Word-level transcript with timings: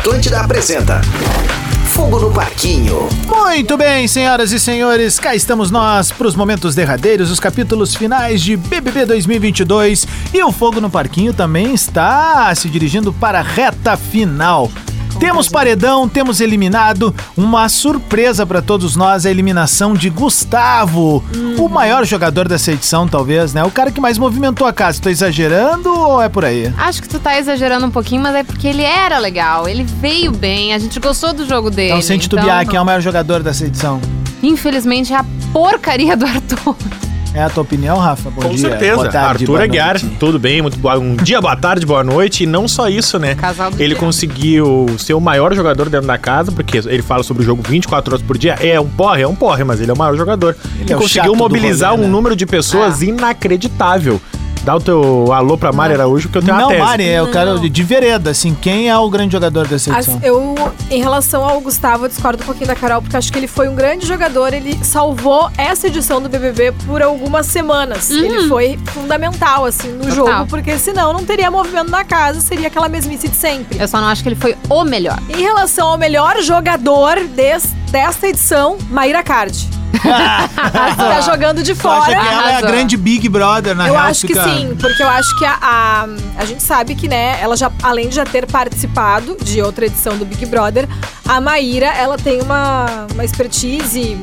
Atlântida 0.00 0.40
apresenta 0.40 1.02
Fogo 1.84 2.18
no 2.18 2.32
Parquinho. 2.32 3.06
Muito 3.26 3.76
bem, 3.76 4.08
senhoras 4.08 4.50
e 4.50 4.58
senhores, 4.58 5.18
cá 5.18 5.34
estamos 5.34 5.70
nós 5.70 6.10
para 6.10 6.26
os 6.26 6.34
momentos 6.34 6.74
derradeiros, 6.74 7.30
os 7.30 7.38
capítulos 7.38 7.94
finais 7.94 8.40
de 8.40 8.56
BBB 8.56 9.04
2022 9.04 10.06
e 10.32 10.42
o 10.42 10.50
Fogo 10.50 10.80
no 10.80 10.88
Parquinho 10.88 11.34
também 11.34 11.74
está 11.74 12.54
se 12.54 12.70
dirigindo 12.70 13.12
para 13.12 13.40
a 13.40 13.42
reta 13.42 13.94
final. 13.94 14.70
Temos 15.20 15.50
paredão, 15.50 16.08
temos 16.08 16.40
eliminado. 16.40 17.14
Uma 17.36 17.68
surpresa 17.68 18.46
para 18.46 18.62
todos 18.62 18.96
nós 18.96 19.26
a 19.26 19.30
eliminação 19.30 19.92
de 19.92 20.08
Gustavo, 20.08 21.22
o 21.58 21.68
maior 21.68 22.06
jogador 22.06 22.48
dessa 22.48 22.72
edição, 22.72 23.06
talvez, 23.06 23.52
né? 23.52 23.62
O 23.62 23.70
cara 23.70 23.92
que 23.92 24.00
mais 24.00 24.16
movimentou 24.16 24.66
a 24.66 24.72
casa. 24.72 25.00
Tô 25.00 25.10
exagerando 25.10 25.92
ou 25.92 26.22
é 26.22 26.28
por 26.30 26.42
aí? 26.42 26.72
Acho 26.78 27.02
que 27.02 27.08
tu 27.08 27.18
tá 27.18 27.38
exagerando 27.38 27.84
um 27.84 27.90
pouquinho, 27.90 28.22
mas 28.22 28.34
é 28.34 28.42
porque 28.42 28.66
ele 28.66 28.82
era 28.82 29.18
legal, 29.18 29.68
ele 29.68 29.84
veio 29.84 30.32
bem, 30.32 30.72
a 30.72 30.78
gente 30.78 30.98
gostou 30.98 31.34
do 31.34 31.46
jogo 31.46 31.70
dele. 31.70 31.90
Então, 31.90 32.02
sem 32.02 32.18
titubear, 32.18 32.66
quem 32.66 32.78
é 32.78 32.80
o 32.80 32.84
maior 32.84 33.02
jogador 33.02 33.42
dessa 33.42 33.66
edição? 33.66 34.00
Infelizmente, 34.42 35.12
é 35.12 35.16
a 35.16 35.24
porcaria 35.52 36.16
do 36.16 36.24
Arthur. 36.24 36.76
É 37.32 37.42
a 37.44 37.48
tua 37.48 37.62
opinião, 37.62 37.96
Rafa? 37.96 38.28
Bom 38.28 38.42
Com 38.42 38.48
dia. 38.48 38.58
certeza. 38.70 38.96
Boa 38.96 39.08
tarde, 39.08 39.44
Arthur 39.44 39.60
Aguiar, 39.60 40.00
tudo 40.18 40.36
bem, 40.38 40.60
muito 40.62 40.76
boa. 40.78 40.98
Um 40.98 41.14
dia, 41.14 41.40
boa 41.40 41.54
tarde, 41.54 41.86
boa 41.86 42.02
noite. 42.02 42.42
E 42.42 42.46
não 42.46 42.66
só 42.66 42.88
isso, 42.88 43.20
né? 43.20 43.36
Casal 43.36 43.70
do 43.70 43.76
ele 43.80 43.90
dia. 43.94 43.96
conseguiu 43.96 44.86
ser 44.98 45.14
o 45.14 45.20
maior 45.20 45.54
jogador 45.54 45.88
dentro 45.88 46.08
da 46.08 46.18
casa, 46.18 46.50
porque 46.50 46.78
ele 46.78 47.02
fala 47.02 47.22
sobre 47.22 47.44
o 47.44 47.46
jogo 47.46 47.62
24 47.66 48.14
horas 48.14 48.26
por 48.26 48.36
dia. 48.36 48.54
É 48.60 48.80
um 48.80 48.88
porre, 48.88 49.22
é 49.22 49.28
um 49.28 49.34
porre, 49.36 49.62
mas 49.62 49.80
ele 49.80 49.92
é 49.92 49.94
o 49.94 49.96
maior 49.96 50.16
jogador. 50.16 50.56
Ele 50.80 50.90
e 50.90 50.92
é 50.92 50.96
conseguiu 50.96 51.36
mobilizar 51.36 51.90
rolê, 51.92 52.02
um 52.02 52.06
né? 52.06 52.12
número 52.12 52.34
de 52.34 52.44
pessoas 52.46 53.00
É. 53.00 53.04
inacreditável. 53.06 54.20
Dá 54.62 54.76
o 54.76 54.80
teu 54.80 55.32
alô 55.32 55.56
pra 55.56 55.72
Mari 55.72 55.94
Araújo, 55.94 56.28
que 56.28 56.36
eu 56.36 56.42
tenho 56.42 56.54
Não, 56.54 56.64
uma 56.64 56.68
tese. 56.70 56.82
Mari, 56.82 57.08
é 57.08 57.22
o 57.22 57.28
cara 57.30 57.58
de, 57.58 57.82
vereda, 57.82 58.30
assim, 58.30 58.54
quem 58.54 58.90
é 58.90 58.96
o 58.98 59.08
grande 59.08 59.32
jogador 59.32 59.66
dessa 59.66 59.90
As- 59.96 60.06
edição? 60.06 60.20
eu, 60.22 60.54
em 60.90 61.00
relação 61.00 61.42
ao 61.44 61.58
Gustavo, 61.62 62.04
eu 62.04 62.08
discordo 62.10 62.42
um 62.42 62.46
pouquinho 62.46 62.66
da 62.66 62.74
Carol, 62.76 63.00
porque 63.00 63.16
acho 63.16 63.32
que 63.32 63.38
ele 63.38 63.46
foi 63.46 63.68
um 63.68 63.74
grande 63.74 64.06
jogador. 64.06 64.52
Ele 64.52 64.78
salvou 64.84 65.50
essa 65.56 65.86
edição 65.86 66.20
do 66.20 66.28
BBB 66.28 66.72
por 66.86 67.02
algumas 67.02 67.46
semanas. 67.46 68.10
Ele 68.10 68.48
foi 68.48 68.78
fundamental, 68.92 69.64
assim, 69.64 69.88
no 69.92 70.00
Total. 70.06 70.14
jogo, 70.14 70.46
porque 70.50 70.76
senão 70.78 71.12
não 71.14 71.24
teria 71.24 71.50
movimento 71.50 71.90
na 71.90 72.04
casa, 72.04 72.40
seria 72.40 72.66
aquela 72.68 72.88
mesmice 72.88 73.28
de 73.28 73.36
sempre. 73.36 73.78
Eu 73.80 73.88
só 73.88 73.98
não 73.98 74.08
acho 74.08 74.22
que 74.22 74.28
ele 74.28 74.36
foi 74.36 74.54
o 74.68 74.84
melhor. 74.84 75.18
Em 75.30 75.40
relação 75.40 75.88
ao 75.88 75.96
melhor 75.98 76.36
jogador 76.42 77.16
des- 77.34 77.72
desta 77.90 78.28
edição, 78.28 78.76
Maíra 78.90 79.22
Card. 79.22 79.68
Tá 79.98 81.20
jogando 81.22 81.62
de 81.62 81.74
Tu 81.74 81.88
acha 81.88 82.00
fora. 82.04 82.06
que 82.06 82.26
ela 82.26 82.26
é 82.26 82.44
a 82.44 82.48
Arrasou. 82.50 82.68
grande 82.70 82.96
Big 82.96 83.28
Brother, 83.28 83.74
na 83.74 83.88
Eu 83.88 83.94
real? 83.94 84.06
acho 84.06 84.26
que 84.26 84.34
fica- 84.34 84.44
sim, 84.44 84.76
porque 84.80 85.02
eu 85.02 85.08
acho 85.08 85.38
que 85.38 85.44
a, 85.44 85.58
a, 85.60 86.06
a 86.38 86.44
gente 86.44 86.62
sabe 86.62 86.94
que, 86.94 87.08
né, 87.08 87.38
ela 87.40 87.56
já, 87.56 87.70
além 87.82 88.08
de 88.08 88.16
já 88.16 88.24
ter 88.24 88.46
participado 88.46 89.36
de 89.42 89.60
outra 89.62 89.86
edição 89.86 90.16
do 90.16 90.24
Big 90.24 90.44
Brother, 90.46 90.88
a 91.26 91.40
Maíra, 91.40 91.86
ela 91.86 92.16
tem 92.16 92.40
uma, 92.40 93.06
uma 93.12 93.24
expertise 93.24 94.18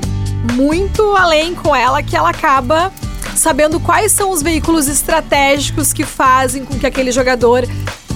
muito 0.54 1.16
além 1.16 1.54
com 1.56 1.76
ela, 1.76 2.02
que 2.04 2.16
ela 2.16 2.30
acaba 2.30 2.92
sabendo 3.36 3.80
quais 3.80 4.12
são 4.12 4.32
os 4.32 4.42
veículos 4.42 4.88
estratégicos 4.88 5.94
que 5.94 6.04
fazem 6.04 6.66
com 6.66 6.78
que 6.80 6.88
aquele 6.88 7.12
jogador 7.12 7.68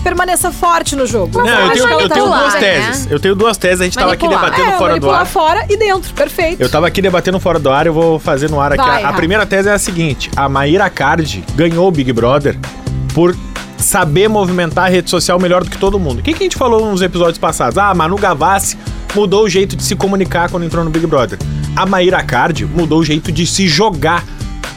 permaneça 0.01 0.51
forte 0.51 0.95
no 0.95 1.05
jogo. 1.05 1.37
Não, 1.39 1.47
eu 1.47 1.71
tenho, 1.73 1.89
eu 2.01 2.09
tá 2.09 2.15
tenho 2.15 2.27
lá. 2.29 2.39
duas 2.41 2.53
né? 2.55 2.59
teses. 2.59 3.07
Eu 3.11 3.19
tenho 3.19 3.35
duas 3.35 3.57
teses, 3.57 3.81
a 3.81 3.83
gente 3.85 3.97
tava 3.97 4.13
aqui 4.13 4.25
Manipular. 4.25 4.51
debatendo 4.51 4.71
É, 4.75 4.77
fora 4.77 4.89
do 4.89 4.91
manipular 5.07 5.19
ar. 5.21 5.25
fora 5.27 5.65
e 5.69 5.77
dentro, 5.77 6.13
perfeito. 6.13 6.61
Eu 6.61 6.69
tava 6.69 6.87
aqui 6.87 7.01
debatendo 7.01 7.39
fora 7.39 7.59
do 7.59 7.69
ar, 7.69 7.85
eu 7.87 7.93
vou 7.93 8.19
fazer 8.19 8.49
no 8.49 8.59
ar 8.59 8.73
aqui. 8.73 8.83
Vai, 8.83 9.03
a, 9.03 9.09
a 9.09 9.13
primeira 9.13 9.45
tese 9.45 9.69
é 9.69 9.73
a 9.73 9.79
seguinte: 9.79 10.29
a 10.35 10.47
Maíra 10.49 10.89
Card 10.89 11.43
ganhou 11.55 11.87
o 11.87 11.91
Big 11.91 12.11
Brother 12.13 12.57
por 13.13 13.35
saber 13.77 14.27
movimentar 14.27 14.85
a 14.85 14.89
rede 14.89 15.09
social 15.09 15.39
melhor 15.39 15.63
do 15.63 15.69
que 15.69 15.77
todo 15.77 15.99
mundo. 15.99 16.19
O 16.19 16.21
que, 16.21 16.33
que 16.33 16.43
a 16.43 16.45
gente 16.45 16.55
falou 16.57 16.89
nos 16.91 17.01
episódios 17.01 17.37
passados? 17.37 17.77
Ah, 17.77 17.89
a 17.89 17.93
Manu 17.95 18.15
Gavassi 18.15 18.77
mudou 19.15 19.43
o 19.45 19.49
jeito 19.49 19.75
de 19.75 19.83
se 19.83 19.95
comunicar 19.95 20.49
quando 20.49 20.63
entrou 20.63 20.83
no 20.83 20.89
Big 20.91 21.05
Brother. 21.07 21.39
A 21.75 21.85
Maíra 21.85 22.21
Card 22.23 22.65
mudou 22.65 22.99
o 22.99 23.03
jeito 23.03 23.31
de 23.31 23.45
se 23.45 23.67
jogar 23.67 24.23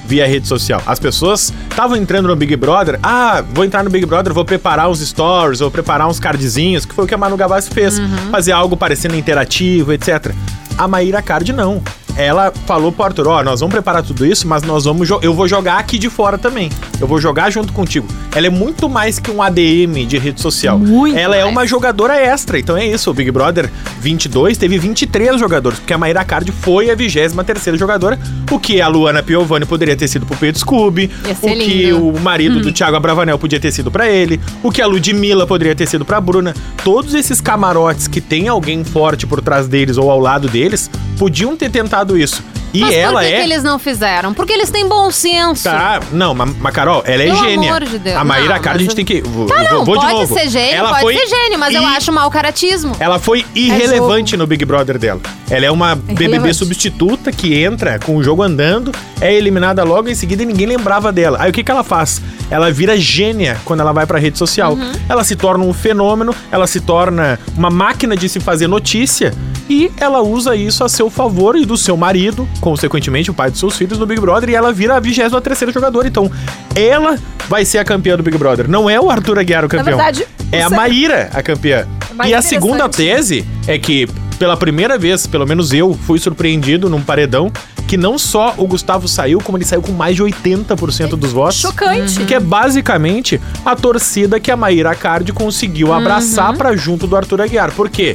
via 0.07 0.27
rede 0.27 0.47
social. 0.47 0.83
As 0.87 0.99
pessoas 0.99 1.53
estavam 1.71 1.97
entrando 1.97 2.29
no 2.29 2.37
Big 2.37 2.55
Brother, 2.57 2.99
ah, 3.03 3.43
vou 3.53 3.65
entrar 3.65 3.83
no 3.83 3.91
Big 3.91 4.07
Brother, 4.07 4.33
vou 4.33 4.45
preparar 4.45 4.89
uns 4.91 5.01
stories, 5.01 5.61
vou 5.61 5.71
preparar 5.71 6.07
uns 6.09 6.21
cardzinhos, 6.21 6.85
que 6.85 6.95
foi 6.95 7.05
o 7.05 7.09
que 7.09 7.15
a 7.15 7.19
Manu 7.19 7.37
Gavassi 7.37 7.71
fez. 7.71 7.99
Fazer 8.31 8.53
algo 8.53 8.77
parecendo 8.77 9.17
interativo, 9.17 9.93
etc. 9.93 10.33
A 10.77 10.87
Maíra 10.89 11.23
Card 11.23 11.53
não. 11.53 11.83
Ela 12.17 12.53
falou 12.67 12.93
pro 12.93 13.05
Arthur, 13.05 13.27
ó, 13.29 13.43
nós 13.43 13.61
vamos 13.61 13.73
preparar 13.73 14.03
tudo 14.03 14.25
isso, 14.25 14.47
mas 14.47 14.63
nós 14.63 14.85
vamos 14.85 15.09
eu 15.23 15.35
vou 15.35 15.49
jogar 15.49 15.79
aqui 15.79 15.99
de 15.99 16.09
fora 16.09 16.39
também. 16.39 16.71
Eu 17.01 17.07
vou 17.07 17.21
jogar 17.21 17.51
junto 17.51 17.73
contigo. 17.73 18.07
Ela 18.35 18.47
é 18.47 18.51
muito 18.51 18.89
mais 18.89 19.19
que 19.19 19.31
um 19.31 19.43
ADM 19.43 20.07
de 20.07 20.19
rede 20.19 20.41
social. 20.41 20.79
Muito 20.79 21.17
Ela 21.17 21.37
é 21.37 21.43
mais. 21.43 21.53
uma 21.53 21.67
jogadora 21.67 22.17
extra. 22.17 22.59
Então 22.59 22.77
é 22.77 22.87
isso, 22.87 23.11
o 23.11 23.15
Big 23.15 23.31
Brother 23.31 23.71
22 24.01 24.59
teve 24.59 24.79
23 24.79 25.39
jogadores, 25.39 25.79
porque 25.79 25.93
a 25.93 25.99
Maíra 25.99 26.25
Card 26.25 26.51
foi 26.53 26.91
a 26.91 26.97
23ª 26.97 27.77
jogadora, 27.77 28.19
o 28.51 28.59
que 28.59 28.81
a 28.81 28.89
Luana 28.89 29.23
Piovani 29.23 29.65
poderia 29.65 29.97
ter 29.97 30.09
sido 30.09 30.27
pro 30.27 30.37
Pedro 30.37 30.59
Scooby, 30.61 31.11
o 31.25 31.35
ser 31.35 31.57
que 31.57 31.91
lindo. 31.91 32.09
o 32.09 32.21
marido 32.21 32.61
do 32.61 32.73
Thiago 32.73 32.97
Abravanel 32.97 33.39
podia 33.39 33.59
ter 33.61 33.73
sido 33.73 33.91
pra 33.91 34.09
ele, 34.09 34.41
o 34.63 34.71
que 34.71 34.83
a 34.83 34.87
Ludmilla 34.87 35.47
poderia 35.47 35.75
ter 35.75 35.87
sido 35.87 36.05
pra 36.05 36.21
Bruna. 36.21 36.55
Todos 36.83 37.15
esses 37.15 37.41
camarotes 37.41 38.07
que 38.09 38.21
tem 38.21 38.49
alguém 38.49 38.85
forte 38.85 39.27
por 39.27 39.41
trás 39.41 39.67
deles 39.67 39.97
ou 39.97 40.11
ao 40.11 40.19
lado 40.21 40.49
deles, 40.49 40.91
podiam 41.19 41.57
ter 41.57 41.71
tentado 41.71 42.04
isso. 42.17 42.43
E 42.73 42.81
mas 42.81 42.93
ela 42.93 43.21
por 43.21 43.29
que, 43.29 43.33
é 43.35 43.37
que 43.37 43.43
eles 43.45 43.63
não 43.63 43.79
fizeram? 43.79 44.35
Porque 44.35 44.53
eles 44.53 44.69
têm 44.69 44.89
bom 44.89 45.09
senso. 45.09 45.63
Tá, 45.63 46.01
não, 46.11 46.35
mas, 46.35 46.57
mas 46.59 46.75
Carol, 46.75 47.05
ela 47.07 47.23
é 47.23 47.27
Pelo 47.27 47.39
gênia. 47.39 47.71
amor 47.71 47.85
de 47.85 47.99
Deus. 48.01 48.17
A 48.17 48.25
Maíra 48.25 48.59
Card 48.59 48.79
a 48.79 48.81
gente 48.83 48.91
eu- 48.91 48.97
tem 48.97 49.05
que. 49.05 49.21
Vou, 49.23 49.47
Tá, 49.47 49.63
não, 49.63 49.85
vou, 49.85 49.95
vou 49.95 49.99
de 49.99 50.07
pode 50.13 50.27
ser 50.35 50.49
gênio, 50.49 50.75
ela 50.75 50.89
pode 50.89 51.03
foi 51.03 51.15
ser 51.17 51.27
gênio, 51.29 51.57
mas 51.57 51.73
eu 51.73 51.87
acho 51.87 52.11
mau 52.13 52.29
caratismo. 52.33 52.97
Ela 52.99 53.21
foi 53.21 53.45
irrelevante 53.55 54.37
no 54.37 54.45
Big 54.45 54.65
Brother 54.65 54.99
dela. 54.99 55.21
Ela 55.49 55.67
é 55.67 55.71
uma 55.71 55.95
BBB 55.95 56.53
substituta 56.53 57.31
que 57.31 57.63
entra 57.63 58.01
com 58.01 58.17
o 58.17 58.25
jogo 58.25 58.43
andando, 58.43 58.91
é 59.21 59.33
eliminada 59.33 59.85
logo 59.85 60.09
em 60.09 60.15
seguida 60.17 60.43
e 60.43 60.47
ninguém 60.47 60.67
lembrava 60.67 61.13
dela. 61.13 61.39
Aí 61.41 61.51
o 61.51 61.53
que, 61.53 61.63
que 61.63 61.71
ela 61.71 61.85
faz? 61.85 62.21
Ela 62.51 62.73
vira 62.73 62.97
gênia 62.97 63.57
quando 63.65 63.81
ela 63.81 63.93
vai 63.93 64.05
pra 64.05 64.19
rede 64.19 64.37
social. 64.37 64.73
Uhum. 64.73 64.93
Ela 65.09 65.23
se 65.23 65.37
torna 65.37 65.65
um 65.65 65.73
fenômeno, 65.73 66.35
ela 66.51 66.67
se 66.67 66.81
torna 66.81 67.39
uma 67.57 67.71
máquina 67.71 68.17
de 68.17 68.29
se 68.29 68.41
fazer 68.41 68.67
notícia 68.67 69.33
e 69.69 69.91
ela 69.99 70.21
usa 70.21 70.55
isso 70.55 70.85
a 70.85 70.89
seu 70.89 71.09
favor 71.09 71.57
e 71.57 71.65
do 71.65 71.77
seu 71.77 71.97
marido, 71.97 72.49
consequentemente 72.61 73.31
o 73.31 73.35
pai 73.35 73.51
dos 73.51 73.61
seus 73.61 73.77
filhos 73.77 73.99
no 73.99 74.07
Big 74.07 74.21
Brother, 74.21 74.51
e 74.51 74.55
ela 74.55 74.73
vira 74.73 74.97
a 74.97 75.01
23 75.01 75.73
jogadora. 75.73 76.07
Então, 76.07 76.31
ela 76.75 77.19
vai 77.49 77.65
ser 77.65 77.79
a 77.79 77.85
campeã 77.85 78.17
do 78.17 78.23
Big 78.23 78.37
Brother. 78.37 78.69
Não 78.69 78.89
é 78.89 79.01
o 79.01 79.11
Arthur 79.11 79.39
Aguiar 79.39 79.65
o 79.65 79.69
campeão. 79.69 79.97
verdade, 79.97 80.27
é 80.53 80.63
a 80.63 80.71
Maíra 80.71 81.31
a 81.33 81.43
campeã. 81.43 81.87
mais 82.15 82.31
E 82.31 82.35
a 82.35 82.43
segunda 82.43 82.89
tese 82.89 83.45
é 83.67 83.79
que, 83.79 84.09
pela 84.39 84.57
primeira 84.57 84.99
vez, 84.99 85.27
pelo 85.27 85.47
menos 85.47 85.73
eu, 85.73 85.95
fui 86.07 86.19
surpreendido 86.19 86.89
num 86.89 87.01
paredão 87.01 87.51
que 87.87 87.97
não 87.97 88.19
só 88.19 88.55
o 88.57 88.67
Gustavo 88.67 89.07
saiu, 89.07 89.41
como 89.41 89.59
ele 89.59 89.65
saiu 89.65 89.83
com 89.83 89.93
mais 89.93 90.17
de 90.17 90.23
80% 90.23 91.11
dos 91.11 91.33
votos. 91.33 91.57
Chocante. 91.57 92.25
Que 92.25 92.35
é 92.35 92.41
basicamente 92.41 93.41
a 93.65 93.77
torcida 93.77 94.41
que 94.41 94.51
a 94.51 94.57
Maíra 94.57 94.95
Card 94.95 95.33
conseguiu 95.33 95.93
abraçar 95.93 96.57
pra 96.57 96.75
junto 96.75 97.07
do 97.07 97.17
Arthur 97.17 97.43
Aguiar. 97.43 97.73
Por 97.73 97.91
quê? 97.91 98.15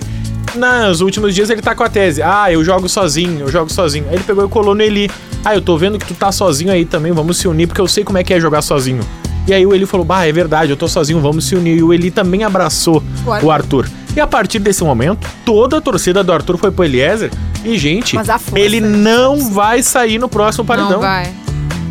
Nos 0.55 1.01
últimos 1.01 1.35
dias 1.35 1.49
ele 1.49 1.61
tá 1.61 1.75
com 1.75 1.83
a 1.83 1.89
tese. 1.89 2.21
Ah, 2.21 2.51
eu 2.51 2.63
jogo 2.63 2.89
sozinho, 2.89 3.41
eu 3.41 3.49
jogo 3.49 3.71
sozinho. 3.71 4.05
Aí 4.09 4.15
ele 4.15 4.23
pegou 4.23 4.45
e 4.45 4.49
colou 4.49 4.73
no 4.73 4.81
Eli. 4.81 5.09
Ah, 5.43 5.55
eu 5.55 5.61
tô 5.61 5.77
vendo 5.77 5.97
que 5.97 6.05
tu 6.05 6.13
tá 6.13 6.31
sozinho 6.31 6.71
aí 6.71 6.85
também, 6.85 7.11
vamos 7.11 7.37
se 7.37 7.47
unir, 7.47 7.67
porque 7.67 7.81
eu 7.81 7.87
sei 7.87 8.03
como 8.03 8.17
é 8.17 8.23
que 8.23 8.33
é 8.33 8.39
jogar 8.39 8.61
sozinho. 8.61 9.01
E 9.47 9.53
aí 9.53 9.65
o 9.65 9.73
Eli 9.73 9.85
falou: 9.85 10.05
Bah, 10.05 10.25
é 10.25 10.31
verdade, 10.31 10.71
eu 10.71 10.77
tô 10.77 10.87
sozinho, 10.87 11.19
vamos 11.19 11.45
se 11.45 11.55
unir. 11.55 11.77
E 11.77 11.83
o 11.83 11.93
Eli 11.93 12.11
também 12.11 12.43
abraçou 12.43 13.03
O 13.25 13.31
Arthur. 13.31 13.47
o 13.47 13.51
Arthur. 13.51 13.89
E 14.15 14.19
a 14.19 14.27
partir 14.27 14.59
desse 14.59 14.83
momento, 14.83 15.27
toda 15.45 15.77
a 15.77 15.81
torcida 15.81 16.23
do 16.23 16.33
Arthur 16.33 16.57
foi 16.57 16.71
pro 16.71 16.83
Eliezer. 16.83 17.31
E, 17.63 17.77
gente, 17.77 18.15
ele 18.55 18.79
né? 18.79 18.87
não 18.87 19.49
vai 19.51 19.83
sair 19.83 20.17
no 20.17 20.27
próximo 20.27 20.65
paredão. 20.65 20.91
Não 20.91 20.99
vai. 20.99 21.31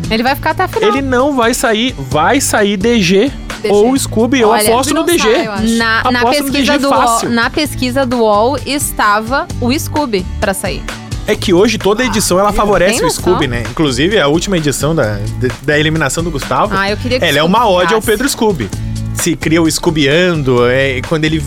Ele 0.09 0.23
vai 0.23 0.35
ficar 0.35 0.51
até 0.51 0.63
a 0.63 0.67
final. 0.67 0.89
Ele 0.89 1.01
não 1.01 1.35
vai 1.35 1.53
sair, 1.53 1.95
vai 1.97 2.41
sair 2.41 2.77
DG, 2.77 3.31
DG. 3.59 3.73
ou 3.73 3.97
Scooby. 3.97 4.39
Eu 4.41 4.49
Olha, 4.49 4.69
aposto 4.69 4.93
no 4.93 5.03
DG. 5.03 5.19
sai. 5.21 5.45
Na, 5.77 6.11
na 6.11 6.19
Aposto 6.21 6.43
no 6.43 6.51
pesquisa 6.51 6.71
DG 6.73 6.77
do 6.79 6.89
UOL, 6.89 7.01
fácil. 7.07 7.29
na 7.29 7.49
pesquisa 7.49 8.05
do 8.05 8.17
UOL 8.19 8.57
estava 8.65 9.47
o 9.61 9.77
Scooby 9.77 10.25
pra 10.39 10.53
sair. 10.53 10.83
É 11.27 11.35
que 11.35 11.53
hoje 11.53 11.77
toda 11.77 12.03
edição 12.03 12.39
ela 12.39 12.51
favorece 12.51 12.97
tem 12.99 13.05
o? 13.07 13.11
Scooby, 13.11 13.47
né? 13.47 13.63
Inclusive 13.69 14.19
a 14.19 14.27
última 14.27 14.57
edição 14.57 14.95
da, 14.95 15.19
da 15.61 15.77
eliminação 15.77 16.23
do 16.23 16.31
Gustavo. 16.31 16.73
Ah, 16.75 16.89
eu 16.89 16.97
queria 16.97 17.19
que 17.19 17.25
ela 17.25 17.37
é 17.37 17.43
uma 17.43 17.69
ode 17.69 17.93
ao. 17.93 18.01
Pedro 18.01 18.27
Scooby. 18.27 18.67
Se 19.13 19.35
cria 19.35 19.61
o 19.61 19.69
Scoobyando, 19.69 20.65
é, 20.67 21.01
quando 21.07 21.25
ele 21.25 21.43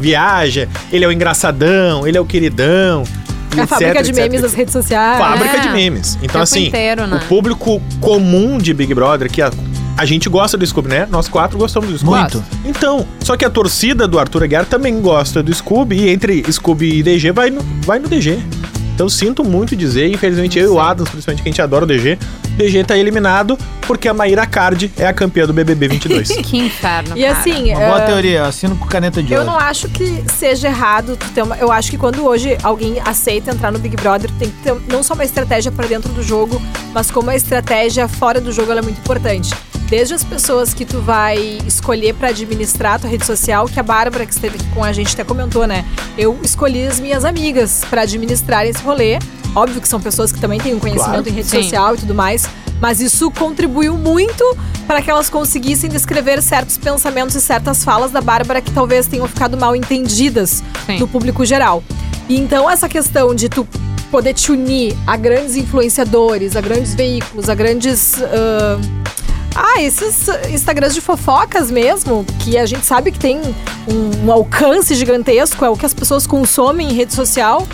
viaja, 0.00 0.68
ele 0.92 1.04
é 1.04 1.08
o 1.08 1.12
engraçadão, 1.12 2.06
ele 2.06 2.18
é 2.18 2.20
o 2.20 2.24
queridão. 2.26 3.04
É 3.56 3.62
a 3.62 3.66
fábrica 3.66 4.02
de 4.02 4.10
etc. 4.10 4.22
memes 4.22 4.42
das 4.42 4.52
redes 4.52 4.72
sociais. 4.72 5.18
Fábrica 5.18 5.56
É. 5.56 5.60
de 5.60 5.68
memes. 5.70 6.16
Então, 6.16 6.26
Tempo 6.28 6.38
assim, 6.40 6.66
inteiro, 6.66 7.06
né? 7.06 7.16
o 7.16 7.26
público 7.26 7.80
comum 8.02 8.58
de 8.58 8.74
Big 8.74 8.92
Brother, 8.92 9.30
que 9.30 9.40
a, 9.96 10.04
gente 10.04 10.28
gosta 10.28 10.56
do 10.56 10.66
Scooby, 10.66 10.88
né? 10.88 11.06
Nós 11.10 11.28
quatro 11.28 11.58
gostamos 11.58 11.90
do 11.90 11.98
Scooby. 11.98 12.18
Muito. 12.20 12.44
Então, 12.64 13.06
só 13.20 13.36
que 13.36 13.44
a 13.44 13.50
torcida 13.50 14.06
do 14.06 14.18
Arthur 14.18 14.44
Aguiar 14.44 14.64
também 14.66 15.00
gosta 15.00 15.42
do 15.42 15.52
Scooby, 15.54 15.96
e 15.96 16.08
entre 16.10 16.44
Scooby 16.50 16.98
e 16.98 17.02
DG 17.02 17.32
vai 17.32 17.50
no, 17.50 17.60
vai 17.82 17.98
no 17.98 18.08
DG. 18.08 18.38
Então, 18.94 19.10
sinto 19.10 19.44
muito 19.44 19.76
dizer, 19.76 20.10
infelizmente 20.10 20.58
eu 20.58 20.64
e 20.64 20.68
o 20.68 20.80
Adams, 20.80 21.10
principalmente 21.10 21.42
que 21.42 21.48
a 21.48 21.52
gente 21.52 21.60
adora 21.60 21.84
o 21.84 21.86
DG, 21.86 22.18
GG 22.56 22.84
tá 22.86 22.96
eliminado 22.96 23.58
porque 23.82 24.08
a 24.08 24.14
Maíra 24.14 24.46
Card 24.46 24.90
é 24.96 25.06
a 25.06 25.12
campeã 25.12 25.46
do 25.46 25.52
BBB 25.52 25.88
22. 25.88 26.28
Que 26.42 26.56
inferno, 26.56 27.16
E 27.16 27.22
cara. 27.22 27.38
assim, 27.38 27.74
Uma 27.74 27.86
boa 27.86 28.02
eh, 28.02 28.06
teoria, 28.06 28.44
assino 28.46 28.74
com 28.74 28.86
caneta 28.86 29.22
de 29.22 29.32
Eu 29.34 29.40
ouro. 29.40 29.52
não 29.52 29.58
acho 29.58 29.88
que 29.90 30.24
seja 30.34 30.68
errado 30.68 31.18
uma. 31.44 31.56
Eu 31.58 31.70
acho 31.70 31.90
que 31.90 31.98
quando 31.98 32.24
hoje 32.24 32.56
alguém 32.62 32.98
aceita 33.04 33.50
entrar 33.50 33.70
no 33.70 33.78
Big 33.78 33.96
Brother, 33.96 34.30
tem 34.38 34.48
que 34.48 34.56
ter 34.62 34.74
não 34.90 35.02
só 35.02 35.12
uma 35.12 35.24
estratégia 35.24 35.70
pra 35.70 35.86
dentro 35.86 36.10
do 36.14 36.22
jogo, 36.22 36.60
mas 36.94 37.10
como 37.10 37.28
a 37.28 37.36
estratégia 37.36 38.08
fora 38.08 38.40
do 38.40 38.50
jogo 38.50 38.70
ela 38.70 38.80
é 38.80 38.82
muito 38.82 38.98
importante. 38.98 39.54
Desde 39.88 40.14
as 40.14 40.24
pessoas 40.24 40.74
que 40.74 40.84
tu 40.84 41.00
vai 41.00 41.58
escolher 41.66 42.12
pra 42.14 42.28
administrar 42.28 42.94
a 42.94 42.98
tua 42.98 43.08
rede 43.10 43.24
social, 43.24 43.66
que 43.68 43.78
a 43.78 43.82
Bárbara, 43.84 44.26
que 44.26 44.32
esteve 44.32 44.56
aqui 44.56 44.66
com 44.74 44.82
a 44.82 44.92
gente, 44.92 45.14
até 45.14 45.22
comentou, 45.22 45.64
né? 45.66 45.84
Eu 46.18 46.36
escolhi 46.42 46.84
as 46.86 46.98
minhas 46.98 47.24
amigas 47.24 47.82
pra 47.88 48.02
administrar 48.02 48.66
esse 48.66 48.82
rolê. 48.82 49.18
Óbvio 49.54 49.80
que 49.80 49.88
são 49.88 50.00
pessoas 50.00 50.32
que 50.32 50.40
também 50.40 50.58
têm 50.58 50.74
um 50.74 50.80
conhecimento 50.80 51.22
Claro. 51.22 51.28
em 51.28 51.32
rede 51.32 51.48
Sim. 51.48 51.62
social 51.62 51.94
e 51.94 51.98
tudo 51.98 52.14
mais. 52.14 52.48
Mas 52.80 53.00
isso 53.00 53.30
contribuiu 53.30 53.96
muito 53.96 54.44
para 54.88 55.00
que 55.00 55.08
elas 55.10 55.30
conseguissem 55.30 55.88
descrever 55.88 56.42
certos 56.42 56.76
pensamentos 56.76 57.34
e 57.36 57.40
certas 57.40 57.84
falas 57.84 58.10
da 58.10 58.20
Bárbara 58.20 58.60
que 58.60 58.70
talvez 58.72 59.06
tenham 59.06 59.26
ficado 59.28 59.56
mal 59.56 59.74
entendidas 59.76 60.62
Sim. 60.84 60.98
do 60.98 61.06
público 61.06 61.44
geral. 61.46 61.82
E 62.28 62.36
então 62.38 62.68
essa 62.68 62.88
questão 62.88 63.34
de 63.34 63.48
tu 63.48 63.66
poder 64.10 64.34
te 64.34 64.50
unir 64.50 64.96
a 65.06 65.16
grandes 65.16 65.56
influenciadores, 65.56 66.56
a 66.56 66.60
grandes 66.60 66.92
veículos, 66.94 67.48
a 67.48 67.54
grandes. 67.54 68.20
ah, 68.20 68.78
ah, 69.56 69.80
esses 69.80 70.28
Instagrams 70.50 70.94
de 70.94 71.00
fofocas 71.00 71.70
mesmo, 71.70 72.26
que 72.40 72.58
a 72.58 72.66
gente 72.66 72.84
sabe 72.84 73.10
que 73.10 73.18
tem 73.18 73.40
um, 73.88 74.26
um 74.26 74.32
alcance 74.32 74.94
gigantesco, 74.94 75.64
é 75.64 75.70
o 75.70 75.76
que 75.76 75.86
as 75.86 75.94
pessoas 75.94 76.26
consomem 76.26 76.90
em 76.90 76.92
rede 76.92 77.14
social. 77.14 77.66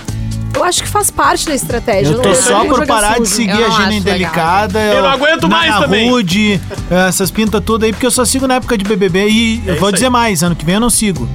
Eu 0.55 0.63
acho 0.63 0.83
que 0.83 0.89
faz 0.89 1.11
parte 1.11 1.47
da 1.47 1.55
estratégia. 1.55 2.13
Eu 2.13 2.17
não 2.19 2.23
tô 2.23 2.29
vejo 2.29 2.43
só 2.43 2.65
por 2.65 2.75
jogo 2.77 2.87
parar 2.87 3.19
de 3.19 3.27
sujo. 3.27 3.35
seguir 3.35 3.59
Eu 3.59 3.67
a 3.67 3.71
Gina 3.71 3.95
Indelicada. 3.95 4.79
Eu 4.79 5.03
não 5.03 5.11
aguento 5.11 5.49
mais 5.49 5.71
Nana 5.71 5.83
também. 5.83 6.11
Rude, 6.11 6.61
essas 6.91 7.31
pintas 7.31 7.63
tudo 7.65 7.85
aí, 7.85 7.93
porque 7.93 8.07
eu 8.07 8.11
só 8.11 8.25
sigo 8.25 8.47
na 8.47 8.57
época 8.57 8.77
de 8.77 8.85
BBB. 8.85 9.29
E 9.29 9.63
eu 9.67 9.73
isso 9.73 9.81
vou 9.81 9.89
aí. 9.89 9.95
dizer 9.95 10.11
mais, 10.11 10.43
ano 10.43 10.55
que 10.55 10.65
vem 10.65 10.75
eu 10.75 10.81
não 10.81 10.91
sigo. 10.91 11.27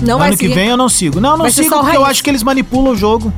Não 0.00 0.18
vai 0.18 0.28
ano 0.28 0.36
que 0.36 0.44
seguir. 0.44 0.54
vem 0.54 0.68
eu 0.68 0.76
não 0.76 0.88
sigo. 0.88 1.20
Não, 1.20 1.36
não 1.36 1.50
sigo 1.50 1.70
porque 1.78 1.96
eu 1.96 2.04
acho 2.04 2.24
que 2.24 2.30
eles 2.30 2.42
manipulam 2.42 2.92
o 2.94 2.96
jogo. 2.96 3.32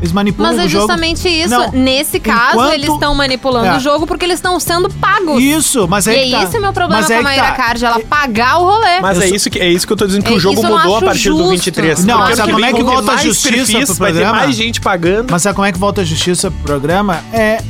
Eles 0.00 0.12
manipulam 0.12 0.50
Mas 0.52 0.58
o 0.58 0.64
é 0.64 0.68
jogo. 0.68 0.86
justamente 0.86 1.28
isso. 1.28 1.50
Não, 1.50 1.70
Nesse 1.72 2.18
caso, 2.18 2.52
enquanto- 2.54 2.72
eles 2.72 2.90
estão 2.90 3.14
manipulando 3.14 3.66
É. 3.66 3.76
o 3.76 3.80
jogo 3.80 4.06
porque 4.06 4.24
eles 4.24 4.36
estão 4.36 4.58
sendo 4.58 4.88
pagos. 4.88 5.42
Isso, 5.42 5.86
mas 5.86 6.06
E 6.06 6.10
aí 6.10 6.16
é 6.16 6.24
que 6.24 6.30
tá. 6.30 6.42
esse 6.44 6.56
o 6.58 6.60
meu 6.60 6.72
problema 6.72 7.02
Mas 7.02 7.06
com 7.08 7.12
aí 7.12 7.18
a 7.18 7.22
que 7.22 7.24
Maíra 7.24 7.46
tá. 7.48 7.52
Card, 7.52 7.84
ela 7.84 8.00
pagar 8.00 8.58
o 8.60 8.64
rolê. 8.64 9.00
Mas 9.02 9.18
Eu 9.18 9.22
é 9.22 9.26
sou- 9.26 9.36
isso, 9.36 9.50
que, 9.50 9.58
é 9.58 9.68
isso 9.70 9.86
que 9.86 9.92
eu 9.92 9.96
tô 9.96 10.06
dizendo, 10.06 10.24
que 10.24 10.32
É, 10.32 10.36
o 10.36 10.40
jogo 10.40 10.54
isso 10.60 10.66
mudou 10.66 10.96
a 10.96 11.02
partir 11.02 11.28
do 11.28 11.36
justo. 11.36 11.50
23. 11.50 12.04
Não, 12.04 12.24
que 12.26 12.36
como 12.50 12.64
é 12.64 12.72
que 12.72 12.82
volta 12.82 13.12
a 13.12 13.16
justiça 13.18 13.54
perfis, 13.54 13.84
pro 13.86 13.94
Vai 13.96 14.12
ter 14.12 14.18
programa? 14.20 14.38
mais 14.40 14.56
gente 14.56 14.80
pagando. 14.80 15.30
Mas 15.30 15.42
sabe 15.42 15.54
como 15.54 15.66
é 15.66 15.72
que 15.72 15.78
volta 15.78 16.00
a 16.00 16.04
justiça 16.04 16.50
pro 16.50 16.60
programa? 16.62 17.22
É 17.32 17.62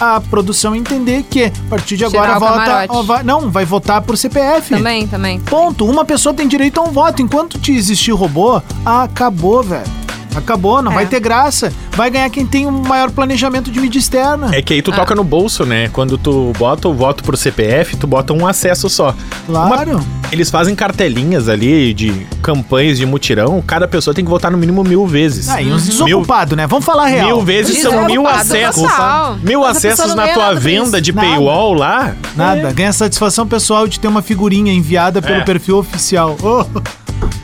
a 0.00 0.20
produção 0.20 0.76
entender 0.76 1.24
que 1.28 1.44
a 1.44 1.50
partir 1.70 1.96
de 1.96 2.06
Tirar 2.06 2.36
agora 2.36 2.62
camarote. 2.62 2.86
ó, 2.90 3.02
vai- 3.02 3.22
não, 3.24 3.50
vai 3.50 3.64
votar 3.64 4.00
por 4.02 4.16
CPF. 4.16 4.74
Também, 4.76 5.06
também. 5.08 5.40
Ponto. 5.40 5.84
Uma 5.86 6.04
pessoa 6.04 6.32
tem 6.34 6.46
direito 6.46 6.78
a 6.78 6.84
um 6.84 6.92
voto. 6.92 7.20
Enquanto 7.22 7.58
te 7.58 7.72
existir 7.72 8.12
robô, 8.12 8.60
acabou, 8.84 9.62
velho. 9.62 9.97
Acabou, 10.34 10.80
não 10.82 10.92
É. 10.92 10.94
vai 10.96 11.06
ter 11.06 11.18
graça. 11.20 11.72
Vai 11.92 12.10
ganhar 12.10 12.30
quem 12.30 12.46
tem 12.46 12.66
um 12.66 12.70
maior 12.82 13.10
planejamento 13.10 13.70
de 13.70 13.80
mídia 13.80 13.98
externa. 13.98 14.54
É 14.54 14.62
que 14.62 14.72
aí 14.74 14.82
tu 14.82 14.92
toca 14.92 15.14
no 15.14 15.24
bolso, 15.24 15.64
né? 15.64 15.88
Quando 15.92 16.16
tu 16.16 16.52
bota 16.58 16.88
o 16.88 16.94
voto 16.94 17.24
pro 17.24 17.36
CPF, 17.36 17.96
tu 17.96 18.06
bota 18.06 18.32
um 18.32 18.46
acesso 18.46 18.88
só. 18.88 19.14
Claro. 19.46 19.92
Uma- 19.96 20.04
eles 20.30 20.50
fazem 20.50 20.74
cartelinhas 20.76 21.48
ali 21.48 21.92
de 21.94 22.26
campanhas 22.42 22.98
de 22.98 23.06
mutirão. 23.06 23.62
Cada 23.66 23.88
pessoa 23.88 24.14
tem 24.14 24.24
que 24.24 24.30
votar 24.30 24.50
no 24.52 24.58
mínimo 24.58 24.84
mil 24.84 25.06
vezes. 25.06 25.48
Ah, 25.48 25.60
e 25.60 25.72
uns 25.72 25.88
Mil, 25.88 26.06
desocupados, 26.06 26.56
né? 26.56 26.66
Vamos 26.66 26.84
falar 26.84 27.06
real. 27.06 27.26
mil 27.26 27.40
vezes 27.42 27.80
são 27.82 28.04
mil 28.04 28.26
acessos. 28.26 28.86
Mil 29.42 29.60
Mas 29.62 29.76
acessos 29.78 30.14
na 30.14 30.28
tua 30.28 30.54
venda 30.54 31.00
de 31.00 31.12
Nada. 31.12 31.26
paywall 31.26 31.72
lá. 31.74 32.14
Nada. 32.36 32.72
Ganha 32.72 32.92
satisfação 32.92 33.46
pessoal 33.46 33.88
de 33.88 33.98
ter 33.98 34.06
uma 34.06 34.22
figurinha 34.22 34.72
enviada 34.72 35.20
pelo 35.20 35.40
É. 35.40 35.44
perfil 35.44 35.78
oficial. 35.78 36.36
Oh. 36.42 36.64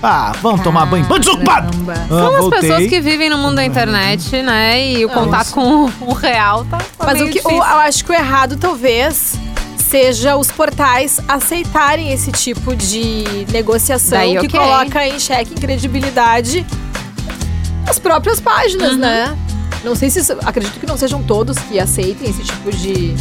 Ah, 0.07 0.33
vamos 0.43 0.61
tomar 0.61 0.85
banho. 0.87 1.05
Bando 1.07 1.21
desocupado! 1.21 1.69
Ah, 1.89 2.07
São 2.09 2.35
as 2.35 2.41
voltei. 2.41 2.61
pessoas 2.61 2.87
que 2.89 3.01
vivem 3.01 3.31
no 3.31 3.39
mundo 3.39 3.57
da 3.57 3.65
internet, 3.65 4.43
né? 4.43 4.87
E 4.93 5.05
o 5.05 5.09
contato 5.09 5.51
com 5.53 5.85
o 6.01 6.13
real 6.13 6.65
tá, 6.67 6.77
tá 6.79 7.07
Mas 7.07 7.15
meio 7.15 7.29
o 7.29 7.31
que, 7.33 7.41
o- 7.47 7.51
eu 7.51 7.63
acho 7.63 8.05
que 8.05 8.13
o 8.13 8.15
errado, 8.15 8.57
talvez, 8.57 9.35
seja 9.79 10.37
os 10.37 10.51
portais 10.51 11.19
aceitarem 11.27 12.13
esse 12.13 12.31
tipo 12.33 12.77
de 12.77 13.47
negociação 13.51 14.19
Daí, 14.19 14.33
que 14.39 14.47
ok. 14.47 14.61
coloca 14.61 15.07
em 15.07 15.19
xeque 15.19 15.53
em 15.55 15.57
credibilidade 15.57 16.67
as 17.89 17.99
próprias 17.99 18.41
páginas, 18.41 18.93
Uhum. 18.93 18.99
né? 18.99 19.37
Não 19.83 19.95
sei 19.95 20.09
se. 20.11 20.21
Acredito 20.45 20.81
que 20.81 20.87
não 20.87 20.97
sejam 20.97 21.23
todos 21.23 21.59
que 21.59 21.79
aceitem 21.79 22.29
esse 22.29 22.43
tipo 22.43 22.71
de. 22.71 23.15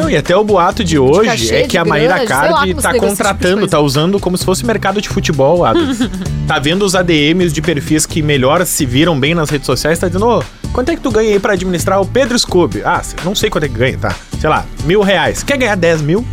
Não, 0.00 0.10
e 0.10 0.16
até 0.16 0.36
o 0.36 0.44
boato 0.44 0.84
de 0.84 0.98
hoje 0.98 1.52
é 1.54 1.62
de 1.62 1.68
que 1.68 1.78
a 1.78 1.84
Maíra 1.84 2.24
Card 2.26 2.74
tá 2.74 2.90
esse 2.90 2.92
tipo 2.94 3.06
contratando, 3.06 3.54
coisa. 3.58 3.70
tá 3.70 3.80
usando 3.80 4.20
como 4.20 4.36
se 4.36 4.44
fosse 4.44 4.64
mercado 4.64 5.00
de 5.00 5.08
futebol, 5.08 5.64
Adams. 5.64 5.98
tá 6.46 6.58
vendo 6.58 6.84
os 6.84 6.94
ADMs 6.94 7.52
de 7.52 7.62
perfis 7.62 8.06
que 8.06 8.22
melhor 8.22 8.64
se 8.66 8.84
viram 8.86 9.18
bem 9.18 9.34
nas 9.34 9.50
redes 9.50 9.66
sociais, 9.66 9.98
tá 9.98 10.06
dizendo, 10.06 10.26
ô, 10.28 10.42
quanto 10.72 10.90
é 10.90 10.96
que 10.96 11.00
tu 11.02 11.10
ganha 11.10 11.30
aí 11.32 11.38
pra 11.40 11.54
administrar 11.54 12.00
o 12.00 12.06
Pedro 12.06 12.38
Scooby? 12.38 12.82
Ah, 12.84 13.00
não 13.24 13.34
sei 13.34 13.50
quanto 13.50 13.64
é 13.64 13.68
que 13.68 13.74
ganha, 13.74 13.98
tá? 13.98 14.14
Sei 14.40 14.48
lá, 14.48 14.64
mil 14.84 15.00
reais. 15.02 15.42
Quer 15.42 15.56
ganhar 15.56 15.76
10 15.76 16.02
mil? 16.02 16.26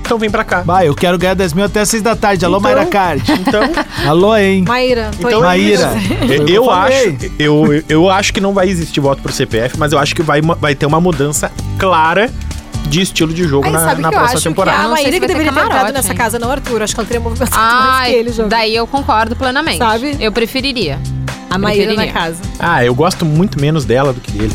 Então 0.00 0.18
vem 0.18 0.28
pra 0.30 0.44
cá. 0.44 0.62
Bah, 0.62 0.84
eu 0.84 0.94
quero 0.94 1.16
ganhar 1.16 1.32
10 1.32 1.54
mil 1.54 1.64
até 1.64 1.82
6 1.82 2.02
da 2.02 2.14
tarde. 2.14 2.44
Alô, 2.44 2.58
Então- 2.58 2.70
Mayra 2.70 2.86
Card. 2.86 3.24
Então, 3.32 3.62
Alô, 4.06 4.36
hein? 4.36 4.62
Maíra, 4.68 5.10
tô 5.18 5.28
então 5.28 5.40
é 5.42 5.46
Maíra. 5.46 5.88
Foi 5.88 6.36
Eu, 6.36 6.46
eu 6.46 6.70
acho, 6.70 7.16
eu, 7.38 7.84
eu 7.88 8.10
acho 8.10 8.32
que 8.34 8.40
não 8.40 8.52
vai 8.52 8.68
existir 8.68 9.00
voto 9.00 9.22
pro 9.22 9.32
CPF, 9.32 9.78
mas 9.78 9.92
eu 9.92 9.98
acho 9.98 10.14
que 10.14 10.22
vai, 10.22 10.42
vai 10.42 10.74
ter 10.74 10.84
uma 10.84 11.00
mudança 11.00 11.50
clara 11.78 12.30
de 12.88 13.00
estilo 13.00 13.32
de 13.32 13.44
jogo 13.48 13.66
Aí 13.66 13.72
na, 13.72 13.78
sabe 13.80 14.02
na 14.02 14.08
que 14.08 14.14
eu 14.14 14.18
próxima 14.18 14.38
acho 14.38 14.48
temporada. 14.48 14.78
que 14.78 14.84
a 14.84 14.88
Maíra 14.88 15.10
que 15.12 15.20
ter 15.20 15.26
deveria 15.26 15.52
ter 15.52 15.58
entrado 15.58 15.68
camarote, 15.70 15.92
nessa 15.94 16.12
hein? 16.12 16.16
casa, 16.18 16.38
não 16.38 16.50
Arthur. 16.50 16.82
Acho 16.82 16.94
que 16.94 17.00
ela 17.00 17.06
teria 17.08 17.20
movimentado 17.20 17.50
mais 17.60 17.72
Ai, 17.94 18.10
que 18.10 18.16
ele 18.16 18.30
jogando. 18.30 18.50
daí 18.50 18.76
eu 18.76 18.86
concordo 18.86 19.34
plenamente. 19.36 19.78
Sabe? 19.78 20.16
Eu 20.20 20.30
preferiria. 20.32 20.98
A 21.50 21.58
Maíra 21.58 21.94
na 21.94 22.06
casa. 22.08 22.40
Ah, 22.58 22.84
eu 22.84 22.94
gosto 22.94 23.24
muito 23.24 23.60
menos 23.60 23.84
dela 23.84 24.12
do 24.12 24.20
que 24.20 24.30
dele. 24.32 24.54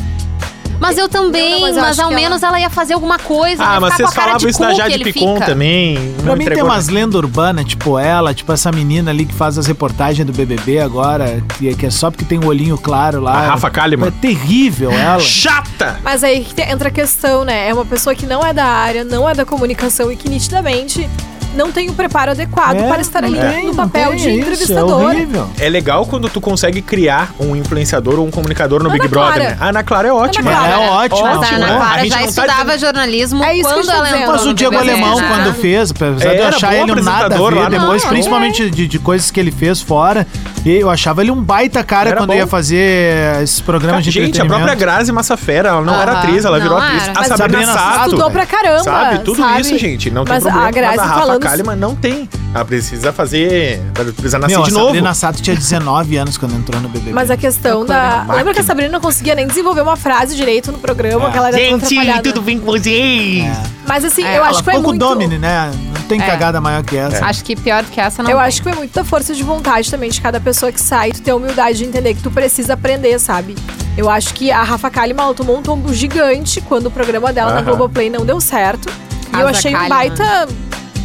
Mas 0.79 0.97
eu 0.97 1.09
também, 1.09 1.51
Não, 1.51 1.59
não, 1.59 1.67
mas 1.67 1.75
eu 1.77 1.81
mas, 1.83 1.99
ao 1.99 2.07
que 2.07 2.13
ela- 2.13 2.21
menos 2.21 2.43
ela... 2.43 2.59
ia 2.59 2.69
fazer 2.69 2.93
alguma 2.93 3.19
coisa. 3.19 3.63
Ah, 3.63 3.79
mas 3.79 3.95
vocês 3.95 4.13
falavam 4.13 4.37
de 4.37 4.47
isso 4.49 4.59
da 4.59 4.73
Jade 4.73 4.99
Picon 5.03 5.33
fica. 5.35 5.45
também. 5.45 5.95
Não 6.17 6.23
Pra 6.23 6.35
mim 6.35 6.45
tem 6.45 6.63
umas 6.63 6.87
lendas 6.87 7.15
urbanas, 7.15 7.65
tipo 7.65 7.99
ela, 7.99 8.33
tipo 8.33 8.51
essa 8.53 8.71
menina 8.71 9.11
ali 9.11 9.25
que 9.25 9.33
faz 9.33 9.57
as 9.57 9.67
reportagens 9.67 10.25
do 10.25 10.31
BBB 10.33 10.79
agora, 10.79 11.43
que, 11.57 11.75
que 11.75 11.85
é 11.85 11.89
só 11.89 12.09
porque 12.09 12.23
tem 12.25 12.39
o 12.39 12.45
olhinho 12.47 12.77
claro 12.77 13.19
lá. 13.21 13.33
A 13.33 13.47
Rafa 13.47 13.69
Kalimann. 13.69 14.07
É 14.07 14.11
terrível 14.11 14.91
ela. 14.91 15.19
Chata! 15.19 15.99
Mas 16.03 16.23
aí 16.23 16.45
entra 16.69 16.89
a 16.89 16.91
questão, 16.91 17.43
né? 17.43 17.67
É 17.69 17.73
uma 17.73 17.85
pessoa 17.85 18.15
que 18.15 18.25
não 18.25 18.45
é 18.45 18.53
da 18.53 18.65
área, 18.65 19.03
não 19.03 19.29
é 19.29 19.33
da 19.35 19.45
comunicação 19.45 20.11
e 20.11 20.15
que 20.15 20.29
nitidamente 20.29 21.09
não 21.55 21.71
tem 21.71 21.89
o 21.89 21.93
preparo 21.93 22.31
adequado 22.31 22.77
É, 22.77 22.87
para 22.87 23.01
estar 23.01 23.23
ali 23.23 23.37
tem, 23.39 23.65
no 23.67 23.75
papel 23.75 24.15
de 24.15 24.27
é 24.27 24.31
isso, 24.31 24.39
entrevistador. 24.41 25.01
É 25.01 25.05
horrível. 25.15 25.49
É 25.59 25.69
legal 25.69 26.05
quando 26.05 26.29
tu 26.29 26.39
consegue 26.41 26.81
criar 26.81 27.31
um 27.39 27.55
influenciador 27.55 28.19
ou 28.19 28.25
um 28.27 28.31
comunicador 28.31 28.81
no 28.83 28.89
Ana 28.89 28.97
Big 28.97 29.07
Brother, 29.07 29.33
Clara. 29.33 29.49
né? 29.51 29.57
A 29.59 29.69
Ana 29.69 29.83
Clara 29.83 30.07
é 30.07 30.13
ótima. 30.13 30.51
Ana 30.51 30.59
Ela 30.59 30.67
Clara. 30.67 30.83
é 30.83 30.89
ótima. 30.89 31.27
Mas 31.29 31.35
a 31.35 31.39
Ótimo, 31.39 31.55
Ana 31.57 31.65
né? 31.67 31.73
A 31.73 31.77
Clara 31.77 31.99
gente 32.01 32.09
já 32.09 32.15
não 32.17 32.23
tá 32.23 32.29
estudava 32.29 32.63
dizendo- 32.63 32.79
jornalismo 32.79 33.43
É 33.43 33.53
isso 33.55 33.63
que 33.63 33.73
eu 33.73 33.83
quando 33.83 33.89
ela 33.89 34.03
dizendo. 34.05 34.21
entrou 34.21 34.35
Mas 34.37 34.45
o 34.45 34.53
Diego 34.53 34.77
Alemão, 34.77 35.17
quando 35.19 35.53
fez, 35.55 35.91
apesar 35.91 36.29
de 36.29 36.37
eu 36.37 36.47
achar 36.47 36.73
ele 36.75 36.91
um 36.91 37.03
nada 37.03 37.25
a 37.35 37.49
ver 37.49 37.69
depois, 37.69 38.03
não, 38.03 38.09
principalmente 38.09 38.69
de, 38.69 38.87
de 38.87 38.99
coisas 38.99 39.29
que 39.31 39.39
ele 39.39 39.51
fez 39.51 39.81
fora, 39.81 40.25
e 40.65 40.71
eu 40.75 40.89
achava 40.89 41.21
ele 41.21 41.31
um 41.31 41.41
baita 41.41 41.83
cara 41.83 42.09
Era 42.09 42.17
quando 42.17 42.29
bom. 42.29 42.35
ia 42.35 42.47
fazer 42.47 43.41
esses 43.43 43.59
programas 43.61 44.03
de 44.03 44.11
Gente, 44.11 44.41
a 44.41 44.45
própria 44.45 44.75
Grazi 44.75 45.11
Massafera, 45.11 45.69
ela 45.69 45.81
não 45.81 45.99
era 45.99 46.11
Aham, 46.11 46.19
atriz, 46.19 46.45
ela 46.45 46.59
virou 46.59 46.77
atriz. 46.77 47.03
A 47.09 47.13
Mas 47.13 47.27
Sabrina, 47.27 47.37
Sabrina 47.37 47.73
Sato. 47.73 48.05
Estudou 48.05 48.31
pra 48.31 48.45
caramba. 48.45 48.83
Sabe? 48.83 49.19
Tudo 49.19 49.43
isso, 49.59 49.77
gente. 49.77 50.09
Não 50.11 50.25
tem 50.25 50.33
Mas 50.35 50.43
problema. 50.43 50.67
a 50.67 50.71
Grazi 50.71 50.97
mas 51.41 51.47
a 51.47 51.49
Kalimann 51.49 51.75
não 51.77 51.95
tem. 51.95 52.27
Ela 52.53 52.65
precisa 52.65 53.11
fazer. 53.13 53.81
Ela 53.95 54.11
precisa 54.11 54.39
nascer 54.39 54.53
Meu, 54.55 54.63
a 54.63 54.67
de 54.67 54.71
novo. 54.73 54.85
Sabrina 54.87 55.13
Sato 55.13 55.41
tinha 55.41 55.55
19 55.55 56.17
anos 56.17 56.37
quando 56.37 56.55
entrou 56.55 56.81
no 56.81 56.89
BBB. 56.89 57.11
Mas 57.13 57.29
a 57.31 57.37
questão 57.37 57.85
da. 57.85 58.17
Máquina. 58.17 58.33
Lembra 58.35 58.53
que 58.53 58.59
a 58.59 58.63
Sabrina 58.63 58.91
não 58.91 58.99
conseguia 58.99 59.35
nem 59.35 59.47
desenvolver 59.47 59.81
uma 59.81 59.95
frase 59.95 60.35
direito 60.35 60.71
no 60.71 60.79
programa, 60.79 61.27
É. 61.27 61.31
que 61.31 61.37
ela 61.37 61.47
era 61.49 61.57
toda 61.57 61.75
atrapalhada. 61.85 62.41
bem 62.41 62.59
com 62.59 62.65
vocês? 62.65 63.43
É. 63.45 63.63
Mas 63.87 64.05
assim, 64.05 64.23
É, 64.23 64.37
eu 64.37 64.43
acho 64.43 64.59
que 64.59 64.65
foi 64.65 64.73
com 64.75 64.79
o 64.79 64.83
muito. 64.83 64.99
Domini, 64.99 65.37
né? 65.37 65.71
Não 65.95 66.01
tem 66.07 66.21
É. 66.21 66.25
cagada 66.25 66.59
maior 66.61 66.83
que 66.83 66.97
essa. 66.97 67.25
Acho 67.25 67.43
que 67.43 67.55
pior 67.55 67.83
do 67.83 67.89
que 67.89 67.99
essa 67.99 68.21
não 68.23 68.29
Eu 68.29 68.37
tem. 68.37 68.45
acho 68.47 68.57
que 68.61 68.69
foi 68.69 68.77
muito 68.77 68.93
da 68.93 69.03
força 69.03 69.33
de 69.33 69.43
vontade 69.43 69.89
também 69.91 70.09
de 70.09 70.19
cada 70.21 70.39
pessoa 70.39 70.71
que 70.71 70.81
sai, 70.81 71.11
tu 71.11 71.21
ter 71.21 71.31
a 71.31 71.35
humildade 71.35 71.77
de 71.79 71.85
entender 71.85 72.13
que 72.13 72.21
tu 72.21 72.31
precisa 72.31 72.73
aprender, 72.73 73.19
sabe? 73.19 73.55
Eu 73.97 74.09
acho 74.09 74.33
que 74.33 74.51
a 74.51 74.63
Rafa 74.63 74.89
Kalimann 74.89 75.33
tomou 75.33 75.57
um 75.57 75.61
tombo 75.61 75.93
gigante 75.93 76.61
quando 76.61 76.85
o 76.87 76.91
programa 76.91 77.33
dela 77.33 77.51
na 77.51 77.57
Aham. 77.57 77.65
Globoplay 77.65 78.09
não 78.09 78.25
deu 78.25 78.39
certo. 78.39 78.87
e 78.89 79.35
eu 79.35 79.45
Casa 79.45 79.49
achei 79.59 79.71
um 79.71 79.77
Kalimann. 79.77 79.97
baita, 80.17 80.47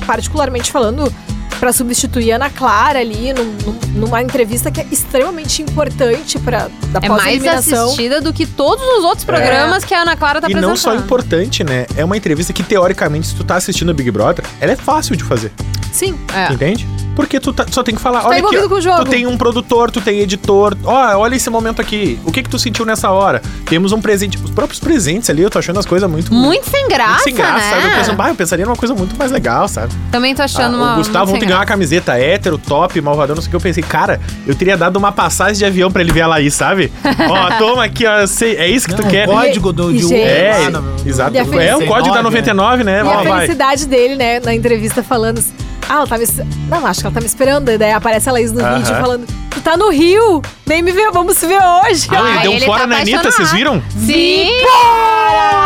particularmente 0.05 0.71
falando, 0.71 1.13
pra 1.61 1.73
substituir 1.73 2.33
a 2.33 2.37
Ana 2.37 2.51
Clara 2.51 2.99
ali, 2.99 3.33
num- 3.33 3.45
num- 3.65 4.01
numa 4.07 4.21
entrevista 4.23 4.71
que 4.71 4.81
é 4.81 4.87
extremamente 4.91 5.63
importante 5.63 6.39
pra, 6.41 6.69
da 6.89 7.01
É 7.03 7.09
mais 7.09 7.45
assistida 7.47 8.21
do 8.21 8.33
que 8.33 8.45
todos 8.45 8.85
os 8.99 9.05
outros 9.05 9.25
programas 9.25 9.85
que 9.85 9.95
a 9.95 10.03
Ana 10.03 10.17
Clara 10.17 10.41
tá 10.41 10.47
E 10.49 10.51
apresentando. 10.53 10.69
não 10.71 10.77
só 10.77 10.95
importante, 10.95 11.63
né? 11.65 11.87
É 11.97 12.05
uma 12.05 12.17
entrevista 12.17 12.53
que, 12.53 12.63
teoricamente, 12.63 13.29
se 13.29 13.35
tu 13.35 13.45
tá 13.45 13.57
assistindo 13.57 13.91
o 13.91 13.95
Big 13.95 14.11
Brother, 14.11 14.45
ela 14.61 14.73
é 14.73 14.77
fácil 14.77 15.17
de 15.17 15.25
fazer. 15.25 15.53
Sim. 15.93 16.19
É. 16.35 16.53
Entende? 16.53 16.87
Porque 17.15 17.39
tu 17.39 17.53
tá- 17.53 17.67
só 17.71 17.83
tem 17.83 17.95
que 17.95 18.01
falar, 18.01 18.21
tá 18.23 18.29
olha 18.29 18.39
aqui, 18.39 18.41
envolvido 18.41 18.65
ó, 18.67 18.69
com 18.69 18.75
o 18.75 18.81
jogo. 18.81 19.05
tu 19.05 19.11
tem 19.11 19.27
um 19.27 19.37
produtor, 19.37 19.91
tu 19.91 20.01
tem 20.01 20.21
editor, 20.21 20.77
ó, 20.85 21.17
olha 21.19 21.35
esse 21.37 21.49
momento 21.51 21.81
aqui, 21.81 22.19
o 22.25 22.33
que 22.33 22.43
que 22.43 22.49
tu 22.49 22.59
sentiu 22.59 22.85
nessa 22.85 23.11
hora? 23.11 23.41
Temos 23.67 23.93
um 23.93 24.01
presente, 24.01 24.37
os 24.43 24.51
próprios 24.51 24.81
presentes 24.81 25.31
ali, 25.31 25.43
eu 25.43 25.51
tô 25.51 25.59
achando 25.59 25.79
as 25.79 25.87
coisas 25.87 26.09
muito... 26.11 26.33
Muito 26.35 26.69
sem 26.69 26.89
graça, 26.89 27.11
muito 27.13 27.25
sem 27.25 27.35
graça, 27.35 27.55
né? 27.59 27.71
sabe? 27.71 27.87
Eu, 27.93 27.97
penso, 27.99 28.13
bah, 28.15 28.29
eu 28.31 28.35
pensaria 28.35 28.65
numa 28.67 28.77
coisa 28.77 28.95
muito 28.95 29.17
mais 29.17 29.31
legal, 29.31 29.69
sabe? 29.69 29.93
Também 30.11 30.35
tô 30.35 30.43
achando 30.43 30.75
Ah, 30.77 30.79
uma. 30.79 30.93
o 30.95 30.97
Gustavo 30.97 31.27
muito 31.27 31.37
ontem 31.37 31.47
ganhou 31.47 31.61
uma 31.61 31.67
camiseta 31.67 32.19
hétero, 32.19 32.59
top, 32.59 33.01
malvadão, 33.01 33.35
não 33.37 33.43
sei 33.43 33.49
o 33.49 33.51
que. 33.51 33.57
Eu 33.57 33.61
pensei, 33.61 33.83
cara, 33.83 34.21
eu 34.47 34.55
teria 34.55 34.77
dado 34.77 34.97
uma 34.97 35.13
passagem 35.13 35.55
de 35.59 35.65
avião 35.65 35.91
pra 35.91 36.03
ele 36.03 36.13
ver 36.13 36.23
a 36.23 36.27
Laís, 36.27 36.55
sabe? 36.55 36.93
ó, 37.31 37.51
toma 37.59 37.85
aqui, 37.85 38.07
ó, 38.07 38.27
sei, 38.27 38.57
é 38.57 38.69
isso 38.69 38.89
que 38.89 38.95
tu 38.95 39.03
Não, 39.03 39.11
quer. 39.11 39.29
o 39.29 39.33
código 39.33 39.73
do, 39.73 39.93
de 39.93 40.01
gente- 40.01 40.15
É, 40.15 40.59
exato. 41.07 41.37
É 41.37 41.77
o 41.77 41.87
código 41.87 42.15
da 42.15 42.23
99, 42.23 42.83
né? 42.85 43.01
E 43.01 43.03
Ó, 43.05 43.11
a 43.11 43.23
vai. 43.23 43.41
felicidade 43.43 43.87
dele, 43.87 44.17
né, 44.17 44.41
na 44.41 44.55
entrevista 44.55 45.03
falando 45.03 45.39
assim, 45.39 45.53
ah, 45.89 45.95
ela 45.95 46.07
tá 46.07 46.19
me... 46.19 46.25
Não, 46.69 46.87
acho 46.87 47.01
que 47.01 47.07
ela 47.07 47.15
tá 47.15 47.21
me 47.21 47.27
esperando. 47.27 47.71
E 47.71 47.79
daí 47.79 47.93
aparece 47.93 48.29
a 48.29 48.33
Laís 48.33 48.53
no 48.53 48.61
Aham. 48.65 48.79
vídeo 48.79 48.95
falando, 48.97 49.27
tu 49.51 49.61
tá 49.61 49.77
no 49.77 49.91
Rio, 49.91 50.43
vem 50.67 50.83
me 50.83 50.93
ver, 50.93 51.11
vamos 51.13 51.37
se 51.37 51.47
ver 51.47 51.59
hoje. 51.59 52.07
Ah, 52.11 52.31
ele 52.31 52.39
deu 52.41 52.51
um 52.51 52.55
ele 52.55 52.67
fora 52.67 52.81
tá 52.81 52.87
na 52.87 52.97
Anitta, 52.97 53.21
apaixonado. 53.21 53.49
vocês 53.49 53.53
viram? 53.53 53.83
Sim! 54.05 54.49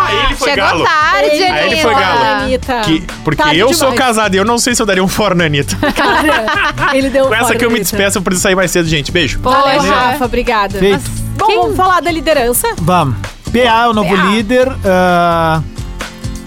Aí 0.08 0.24
ele 0.26 0.34
foi 0.36 0.50
Chegou 0.50 0.64
galo. 0.68 0.84
tarde, 0.84 1.26
Ele- 1.26 1.44
Anitta. 1.44 1.54
Aí 1.60 1.66
ele 1.72 1.82
foi 1.82 1.94
galo. 1.94 2.24
Anitta. 2.42 2.80
Que- 2.80 3.02
porque 3.24 3.42
Tarde 3.42 3.58
eu 3.58 3.68
sou 3.74 3.90
demais. 3.90 3.98
casado 4.08 4.34
e 4.34 4.38
eu 4.38 4.44
não 4.44 4.58
sei 4.58 4.74
se 4.74 4.82
eu 4.82 4.86
daria 4.86 5.02
um 5.04 5.08
fora 5.08 5.34
na 5.34 5.44
Anitta. 5.44 5.76
Cara, 5.92 6.96
ele 6.96 7.10
deu 7.10 7.24
um 7.26 7.28
Com 7.28 7.34
essa 7.34 7.44
fora 7.46 7.58
que 7.58 7.64
eu 7.64 7.68
na 7.68 7.72
me 7.74 7.80
Anitta. 7.80 7.96
despeço, 7.96 8.18
eu 8.18 8.22
preciso 8.22 8.42
sair 8.42 8.54
mais 8.54 8.70
cedo, 8.70 8.88
gente. 8.88 9.12
Beijo. 9.12 9.38
Valeu, 9.40 9.80
Poxa. 9.80 9.94
Rafa, 9.94 10.24
obrigada. 10.24 10.78
Feito. 10.78 11.02
Bom, 11.36 11.46
Quem- 11.46 11.56
vamos 11.60 11.76
falar 11.76 12.00
da 12.00 12.10
liderança. 12.10 12.68
Vamos. 12.78 13.16
PA 13.52 13.84
é 13.84 13.88
o 13.88 13.92
novo 13.92 14.14
PA. 14.16 14.22
líder. 14.24 14.68
ah, 14.84 15.60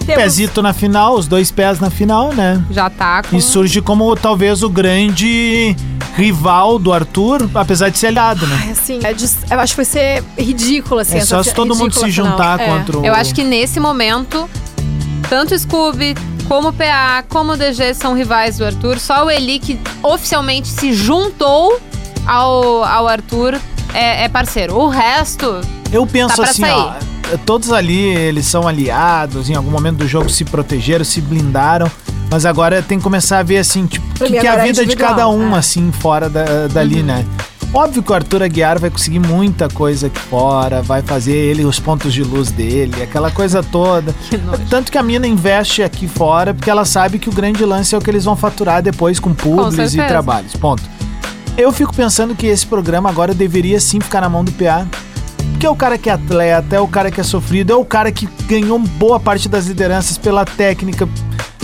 Temos- 0.02 0.22
pezito 0.22 0.62
na 0.62 0.72
final, 0.72 1.14
os 1.16 1.26
dois 1.26 1.50
pés 1.50 1.78
na 1.80 1.90
final, 1.90 2.32
né? 2.32 2.62
Já 2.70 2.88
tá 2.90 3.22
com. 3.22 3.36
E 3.36 3.40
surge 3.42 3.80
como 3.80 4.14
talvez 4.16 4.62
o 4.62 4.68
grande 4.68 5.76
rival 6.16 6.78
do 6.78 6.92
Arthur, 6.92 7.48
apesar 7.54 7.88
de 7.88 7.98
ser 7.98 8.08
aliado, 8.08 8.46
né? 8.46 8.58
Ai, 8.64 8.70
assim, 8.72 9.00
é 9.02 9.12
de- 9.12 9.28
eu 9.50 9.60
acho 9.60 9.72
que 9.72 9.76
vai 9.76 9.84
ser 9.84 10.22
ridículo, 10.38 11.00
assim. 11.00 11.18
É 11.18 11.24
só 11.24 11.42
se 11.42 11.54
todo 11.54 11.74
mundo 11.74 11.92
se 11.94 12.04
final. 12.04 12.30
juntar 12.32 12.60
É. 12.60 12.66
contra 12.66 12.98
o. 12.98 13.04
Eu 13.06 13.14
acho 13.14 13.34
que 13.34 13.42
nesse 13.44 13.78
momento, 13.80 14.48
tanto 15.28 15.54
o 15.54 15.58
Scooby, 15.58 16.14
como 16.48 16.68
o 16.68 16.72
PA, 16.72 17.24
como 17.28 17.52
o 17.52 17.56
DG 17.56 17.94
são 17.94 18.14
rivais 18.14 18.58
do 18.58 18.64
Arthur. 18.66 18.98
Só 18.98 19.24
o 19.24 19.30
Eli 19.30 19.58
que 19.58 19.80
oficialmente 20.02 20.68
se 20.68 20.92
juntou 20.92 21.80
ao, 22.26 22.84
ao 22.84 23.08
Arthur 23.08 23.54
é, 23.94 24.24
é 24.24 24.28
parceiro. 24.28 24.76
O 24.76 24.88
resto, 24.88 25.60
Eu 25.90 26.06
penso 26.06 26.28
Tá 26.36 26.42
pra 26.42 26.50
assim, 26.50 26.62
sair. 26.62 26.72
ó. 26.72 26.94
Todos 27.46 27.72
ali, 27.72 28.00
eles 28.00 28.46
são 28.46 28.68
aliados, 28.68 29.48
em 29.48 29.54
algum 29.54 29.70
momento 29.70 29.98
do 29.98 30.08
jogo 30.08 30.28
se 30.28 30.44
protegeram, 30.44 31.04
se 31.04 31.20
blindaram. 31.20 31.90
Mas 32.30 32.46
agora 32.46 32.80
tem 32.80 32.98
que 32.98 33.04
começar 33.04 33.40
a 33.40 33.42
ver, 33.42 33.58
assim, 33.58 33.86
tipo, 33.86 34.06
o 34.06 34.26
que, 34.26 34.40
que 34.40 34.46
é 34.46 34.50
a 34.50 34.54
é 34.54 34.62
vida 34.62 34.86
de 34.86 34.96
cada 34.96 35.28
um, 35.28 35.54
é. 35.54 35.58
assim, 35.58 35.92
fora 35.92 36.30
da, 36.30 36.66
dali, 36.66 37.00
Uhum. 37.00 37.06
né? 37.06 37.26
Óbvio 37.74 38.02
que 38.02 38.12
o 38.12 38.14
Arthur 38.14 38.42
Aguiar 38.42 38.78
vai 38.78 38.90
conseguir 38.90 39.18
muita 39.18 39.66
coisa 39.66 40.08
aqui 40.08 40.20
fora, 40.20 40.82
vai 40.82 41.00
fazer 41.00 41.34
ele 41.34 41.64
os 41.64 41.80
pontos 41.80 42.12
de 42.12 42.22
luz 42.22 42.50
dele, 42.50 43.02
aquela 43.02 43.30
coisa 43.30 43.62
toda. 43.64 44.14
Que. 44.28 44.38
Tanto 44.68 44.92
que 44.92 44.98
a 44.98 45.02
mina 45.02 45.26
investe 45.26 45.82
aqui 45.82 46.06
fora, 46.06 46.52
porque 46.52 46.68
ela 46.68 46.84
sabe 46.84 47.18
que 47.18 47.30
o 47.30 47.32
grande 47.32 47.64
lance 47.64 47.94
é 47.94 47.98
o 47.98 48.00
que 48.00 48.10
eles 48.10 48.26
vão 48.26 48.36
faturar 48.36 48.82
depois 48.82 49.18
com 49.18 49.32
publis 49.32 49.94
e 49.94 50.06
trabalhos. 50.06 50.54
Ponto. 50.54 50.82
Eu 51.56 51.72
fico 51.72 51.94
pensando 51.94 52.34
que 52.34 52.46
esse 52.46 52.66
programa 52.66 53.08
agora 53.08 53.32
deveria 53.32 53.80
sim 53.80 54.00
ficar 54.00 54.20
na 54.20 54.28
mão 54.28 54.44
do 54.44 54.52
PA. 54.52 54.86
Porque 55.62 55.68
é 55.68 55.70
o 55.70 55.76
cara 55.76 55.96
que 55.96 56.10
é 56.10 56.12
atleta, 56.14 56.74
é 56.74 56.80
o 56.80 56.88
cara 56.88 57.08
que 57.08 57.20
é 57.20 57.22
sofrido, 57.22 57.72
é 57.72 57.76
o 57.76 57.84
cara 57.84 58.10
que 58.10 58.28
ganhou 58.48 58.76
boa 58.80 59.20
parte 59.20 59.48
das 59.48 59.66
lideranças 59.66 60.18
pela 60.18 60.44
técnica, 60.44 61.08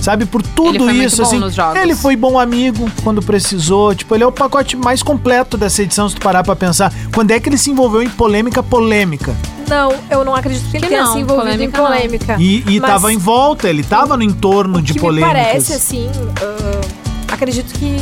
sabe? 0.00 0.24
Por 0.24 0.40
tudo 0.40 0.68
Ele 0.68 0.78
foi 0.78 0.92
muito 0.92 1.04
isso, 1.04 1.16
bom 1.16 1.22
assim. 1.24 1.38
nos 1.40 1.52
jogos. 1.52 1.82
Ele 1.82 1.96
foi 1.96 2.14
bom 2.14 2.38
amigo 2.38 2.88
quando 3.02 3.20
precisou. 3.20 3.92
Tipo, 3.96 4.14
ele 4.14 4.22
é 4.22 4.26
o 4.28 4.30
pacote 4.30 4.76
mais 4.76 5.02
completo 5.02 5.56
dessa 5.56 5.82
edição, 5.82 6.08
se 6.08 6.14
tu 6.14 6.20
parar 6.20 6.44
pra 6.44 6.54
pensar. 6.54 6.92
Quando 7.12 7.32
é 7.32 7.40
que 7.40 7.48
ele 7.48 7.58
se 7.58 7.72
envolveu 7.72 8.00
em 8.00 8.08
polêmica, 8.08 8.62
polêmica? 8.62 9.34
Não, 9.68 9.92
eu 10.08 10.24
não 10.24 10.32
acredito 10.32 10.70
que 10.70 10.76
ele 10.76 10.84
Que 10.84 10.90
tenha 10.90 11.02
não, 11.02 11.14
se 11.14 11.18
envolvido 11.18 11.42
polêmica 11.42 11.64
em 11.64 11.82
não. 11.82 11.90
polêmica. 11.90 12.36
E, 12.38 12.64
e 12.68 12.78
Mas 12.78 12.90
tava 12.92 13.12
em 13.12 13.18
volta, 13.18 13.68
ele 13.68 13.82
tava 13.82 14.16
no 14.16 14.22
entorno 14.22 14.78
o 14.78 14.82
de 14.82 14.94
me 14.94 15.20
parece, 15.20 15.72
assim, 15.72 16.08
ah, 16.40 17.34
acredito 17.34 17.76
que 17.76 17.96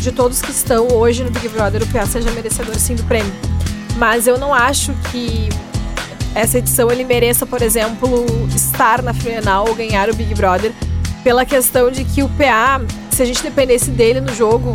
de 0.00 0.10
todos 0.10 0.40
que 0.40 0.50
estão 0.50 0.88
hoje 0.88 1.22
no 1.22 1.30
Big 1.30 1.50
Brother, 1.50 1.82
o 1.82 1.86
PA 1.88 2.06
seja 2.06 2.30
merecedor, 2.30 2.76
sim, 2.76 2.94
do 2.94 3.04
prêmio. 3.04 3.30
Mas 3.98 4.26
eu 4.26 4.38
não 4.38 4.54
acho 4.54 4.92
que 5.10 5.48
essa 6.34 6.58
edição 6.58 6.90
ele 6.90 7.04
mereça, 7.04 7.44
por 7.44 7.60
exemplo, 7.62 8.24
estar 8.54 9.02
na 9.02 9.12
final 9.12 9.66
ou 9.68 9.74
ganhar 9.74 10.08
o 10.08 10.14
Big 10.14 10.34
Brother 10.34 10.72
pela 11.24 11.44
questão 11.44 11.90
de 11.90 12.04
que 12.04 12.22
o 12.22 12.28
PA, 12.30 12.80
se 13.10 13.22
a 13.22 13.26
gente 13.26 13.42
dependesse 13.42 13.90
dele 13.90 14.20
no 14.20 14.32
jogo, 14.34 14.70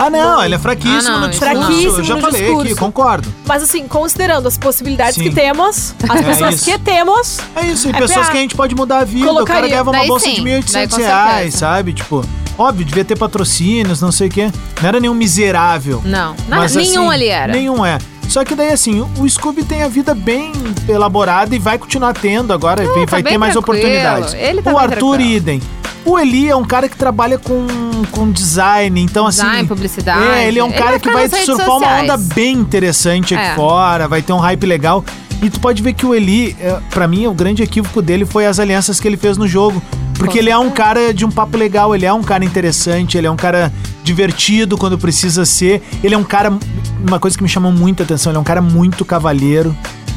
Ah, 0.00 0.08
não, 0.08 0.44
ele 0.44 0.54
é 0.54 0.58
fraquíssimo 0.60 0.96
Ah, 1.16 1.18
não, 1.18 1.20
no 1.22 1.28
discurso. 1.30 1.54
Fraquíssimo 1.56 1.96
Eu 1.98 2.04
já 2.04 2.14
no 2.14 2.20
falei 2.20 2.40
discurso. 2.42 2.66
aqui, 2.72 2.74
concordo. 2.78 3.34
mas 3.48 3.64
assim, 3.64 3.88
considerando 3.88 4.46
as 4.46 4.56
possibilidades 4.56 5.16
Sim. 5.16 5.24
que 5.24 5.30
temos, 5.34 5.92
as 6.08 6.20
É 6.20 6.22
pessoas 6.22 6.54
isso. 6.54 6.64
que 6.66 6.78
temos, 6.78 7.38
É 7.56 7.66
isso, 7.66 7.88
e 7.88 7.90
É 7.90 7.94
pessoas 7.98 8.26
PA. 8.26 8.32
que 8.32 8.38
a 8.38 8.40
gente 8.42 8.54
pode 8.54 8.76
mudar 8.76 8.98
a 8.98 9.04
vida. 9.04 9.24
O 9.24 9.26
cara 9.26 9.34
Colocaria. 9.34 9.68
ganhava 9.70 9.90
uma 9.90 9.98
Daí 9.98 10.06
bolsa 10.06 10.26
sim, 10.26 10.34
de 10.36 10.42
daí 10.44 10.62
1.800 10.62 10.90
com 10.90 10.96
reais, 10.98 11.54
sabe? 11.54 11.92
Tipo, 11.94 12.24
óbvio, 12.56 12.84
devia 12.86 13.04
ter 13.04 13.18
patrocínios, 13.18 14.00
não 14.00 14.12
sei 14.12 14.28
o 14.28 14.30
quê. 14.30 14.52
Não 14.80 14.88
era 14.88 15.00
nenhum 15.00 15.14
miserável. 15.14 16.00
Não, 16.04 16.36
não 16.48 16.58
Mas, 16.58 16.76
nenhum 16.76 17.08
assim, 17.10 17.14
ali 17.14 17.26
era. 17.26 17.52
Nenhum 17.52 17.84
é. 17.84 17.98
Só 18.28 18.44
que 18.44 18.54
daí, 18.54 18.70
assim, 18.72 19.00
o- 19.18 19.28
Scooby 19.28 19.64
tem 19.64 19.82
a 19.82 19.88
vida 19.88 20.14
bem 20.14 20.52
elaborada 20.88 21.54
e 21.54 21.58
vai 21.58 21.78
continuar 21.78 22.12
tendo 22.14 22.52
agora, 22.52 22.84
vai, 22.84 23.04
tá 23.06 23.10
vai 23.12 23.22
ter 23.22 23.30
bem 23.30 23.38
mais 23.38 23.52
tranquilo. 23.54 23.78
oportunidades. 23.78 24.34
Ele 24.34 24.62
tá 24.62 24.72
o 24.72 24.78
Arthur, 24.78 25.16
tranquilo. 25.16 25.22
idem. 25.36 25.62
O 26.04 26.18
Eli 26.18 26.48
é 26.48 26.56
um 26.56 26.64
cara 26.64 26.88
que 26.88 26.96
trabalha 26.96 27.38
com, 27.38 27.66
com 28.12 28.30
design, 28.30 29.00
então 29.00 29.26
assim. 29.26 29.42
Design, 29.42 29.68
publicidade. 29.68 30.26
É, 30.26 30.48
ele 30.48 30.58
é 30.58 30.64
um 30.64 30.70
cara 30.72 30.92
vai 30.92 31.00
que 31.00 31.10
vai 31.10 31.28
surfar 31.28 31.76
uma 31.76 31.96
onda 32.00 32.16
bem 32.16 32.54
interessante 32.54 33.34
aqui 33.34 33.44
É. 33.44 33.54
fora, 33.54 34.06
vai 34.08 34.22
ter 34.22 34.32
um 34.32 34.38
hype 34.38 34.64
legal. 34.64 35.04
E 35.42 35.50
tu 35.50 35.60
pode 35.60 35.82
ver 35.82 35.92
que 35.92 36.04
o 36.06 36.14
Eli, 36.14 36.56
é, 36.60 36.78
pra 36.90 37.06
mim, 37.06 37.26
o 37.26 37.34
grande 37.34 37.62
equívoco 37.62 38.00
dele 38.02 38.24
foi 38.24 38.46
as 38.46 38.58
alianças 38.58 38.98
que 39.00 39.06
ele 39.06 39.16
fez 39.16 39.36
no 39.36 39.46
jogo. 39.46 39.82
Porque 40.18 40.36
ele 40.38 40.50
é 40.50 40.58
um 40.58 40.68
cara 40.70 41.14
de 41.14 41.24
um 41.24 41.30
papo 41.30 41.56
legal, 41.56 41.94
ele 41.94 42.04
é 42.04 42.12
um 42.12 42.24
cara 42.24 42.44
interessante, 42.44 43.16
ele 43.16 43.26
é 43.28 43.30
um 43.30 43.36
cara 43.36 43.72
divertido 44.02 44.76
quando 44.76 44.98
precisa 44.98 45.44
ser. 45.44 45.80
Ele 46.02 46.14
é 46.14 46.18
um 46.18 46.24
cara. 46.24 46.52
Uma 47.06 47.18
coisa 47.20 47.36
que 47.36 47.42
me 47.42 47.48
chamou 47.48 47.70
muita 47.72 48.02
atenção, 48.02 48.30
ele 48.32 48.36
é 48.38 48.40
um 48.40 48.44
cara 48.44 48.60
muito 48.60 49.04
cavalheiro, 49.04 49.76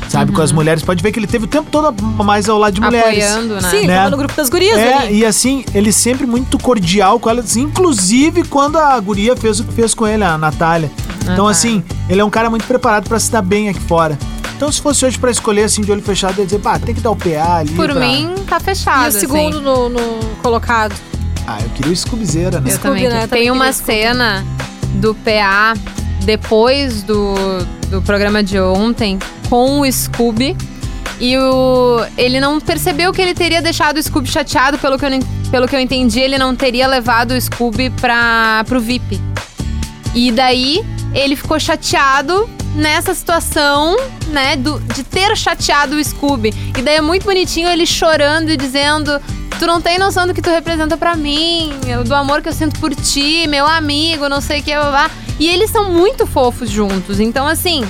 sabe? 0.10 0.32
Com 0.32 0.42
as 0.42 0.52
mulheres. 0.52 0.84
Pode 0.84 1.02
ver 1.04 1.12
que 1.12 1.20
ele 1.20 1.28
teve 1.28 1.46
o 1.46 1.48
tempo 1.48 1.70
todo 1.72 1.94
mais 2.24 2.50
ao 2.50 2.58
lado 2.58 2.74
de 2.74 2.82
mulheres. 2.82 3.24
Uhum. 3.24 3.30
Apoiando, 3.32 3.62
né? 3.62 3.70
sim, 3.70 3.88
Né? 3.88 4.10
no 4.10 4.18
grupo 4.18 4.34
das 4.36 4.50
gurias 4.50 4.78
É, 4.78 4.94
ali. 4.96 5.20
e 5.20 5.26
assim, 5.26 5.64
ele 5.74 5.92
sempre 5.92 6.26
muito 6.26 6.58
cordial 6.58 7.20
com 7.20 7.30
elas, 7.30 7.56
inclusive 7.56 8.44
quando 8.46 8.78
a 8.78 9.00
guria 9.00 9.36
fez 9.36 9.60
o 9.60 9.64
que 9.64 9.74
fez 9.74 9.94
com 9.94 10.08
ele, 10.08 10.24
a 10.24 10.38
Natália. 10.38 10.92
Então, 11.32 11.48
assim, 11.48 11.84
ele 12.10 12.20
é 12.20 12.26
um 12.26 12.32
cara 12.32 12.50
muito 12.50 12.66
preparado 12.66 13.08
pra 13.08 13.20
se 13.20 13.32
dar 13.32 13.44
bem 13.44 13.70
aqui 13.70 13.80
fora. 13.82 14.18
Então, 14.58 14.72
se 14.72 14.82
fosse 14.82 15.06
hoje 15.06 15.18
pra 15.20 15.30
escolher, 15.32 15.64
assim, 15.64 15.82
de 15.82 15.92
olho 15.92 16.02
fechado, 16.02 16.34
eu 16.38 16.40
ia 16.40 16.46
dizer, 16.46 16.60
pá, 16.60 16.78
tem 16.80 16.94
que 16.96 17.02
dar 17.02 17.12
o 17.12 17.16
PA 17.16 17.58
ali. 17.60 17.72
Por 17.72 17.90
pra- 17.92 18.00
mim, 18.00 18.34
tá 18.48 18.58
E 18.58 18.60
fechado. 18.60 19.10
o 19.10 19.12
segundo 19.12 19.58
assim. 19.58 19.64
no, 19.64 19.90
no 19.90 20.00
colocado. 20.42 20.94
Ah, 21.48 21.58
eu 21.62 21.70
queria 21.70 21.92
o 21.92 21.96
Scoobyzeira, 21.96 22.60
né? 22.60 22.70
Eu 22.72 22.76
Scooby, 22.76 23.02
também. 23.02 23.04
né? 23.10 23.20
Tem 23.22 23.28
Também 23.28 23.52
uma 23.52 23.72
cena 23.72 24.44
do 24.96 25.14
PA 25.16 25.74
depois 26.24 27.04
do, 27.04 27.36
do 27.90 28.02
programa 28.02 28.44
de 28.44 28.60
ontem 28.60 29.20
com 29.50 29.82
o 29.82 29.92
Scooby. 29.92 30.56
E 31.20 31.38
o, 31.38 32.04
ele 32.18 32.40
não 32.40 32.60
percebeu 32.60 33.12
que 33.12 33.22
ele 33.22 33.36
teria 33.36 33.62
deixado 33.62 33.98
o 33.98 34.04
Scooby 34.04 34.28
chateado, 34.28 34.80
pelo 34.80 34.98
que 34.98 35.06
eu, 35.06 35.10
pelo 35.52 35.68
que 35.68 35.76
eu 35.76 35.80
entendi, 35.80 36.20
ele 36.20 36.38
não 36.38 36.56
teria 36.56 36.88
levado 36.88 37.32
o 37.32 37.40
Scooby 37.42 37.92
pra, 37.92 38.64
pro 38.68 38.80
VIP. 38.80 39.22
E 40.16 40.32
daí 40.32 40.84
ele 41.14 41.36
ficou 41.36 41.60
chateado 41.60 42.50
nessa 42.76 43.14
situação, 43.14 43.96
né, 44.28 44.56
do, 44.56 44.80
de 44.80 45.04
ter 45.04 45.36
chateado 45.38 45.96
o 45.96 46.04
Scooby. 46.04 46.54
E 46.78 46.82
daí 46.82 46.96
é 46.96 47.02
muito 47.02 47.24
bonitinho 47.24 47.70
ele 47.70 47.86
chorando 47.86 48.50
e 48.50 48.58
dizendo: 48.58 49.22
Tu 49.60 49.68
não 49.68 49.80
tem 49.80 50.00
noção 50.00 50.26
do 50.26 50.34
que 50.34 50.42
tu 50.42 50.50
representa 50.50 50.98
pra 50.98 51.16
mim, 51.16 51.72
do 52.06 52.16
amor 52.16 52.42
que 52.42 52.50
eu 52.50 52.54
sinto 52.54 52.80
por 52.80 52.96
ti, 52.96 53.46
meu 53.48 53.68
amigo, 53.68 54.28
não 54.28 54.42
sei 54.42 54.62
o 54.62 54.64
que, 54.64 54.74
blá, 54.74 54.90
blá. 54.90 55.12
Blá." 55.42 55.52
E 55.52 55.54
eles 55.54 55.70
são 55.72 55.92
muito 55.92 56.26
fofos 56.28 56.70
juntos. 56.70 57.20
Então, 57.20 57.48
assim, 57.48 57.84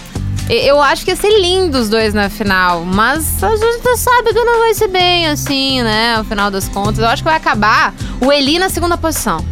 e- 0.50 0.68
eu 0.68 0.82
acho 0.82 1.04
que 1.06 1.12
ia 1.12 1.16
ser 1.16 1.40
lindo 1.40 1.78
os 1.78 1.90
dois 1.90 2.14
na 2.14 2.30
final. 2.30 2.84
Mas 2.86 3.44
a 3.44 3.56
gente 3.56 3.98
sabe 3.98 4.34
que 4.34 4.44
não 4.44 4.60
vai 4.60 4.74
ser 4.74 4.88
bem 4.88 5.28
assim, 5.28 5.82
né? 5.84 6.18
No 6.18 6.24
final 6.24 6.50
das 6.52 6.68
contas. 6.68 7.00
Eu 7.00 7.08
acho 7.08 7.22
que 7.24 7.30
vai 7.30 7.36
acabar 7.38 7.94
o 8.20 8.32
Eli 8.32 8.58
na 8.60 8.70
segunda 8.70 8.98
posição. 8.98 9.44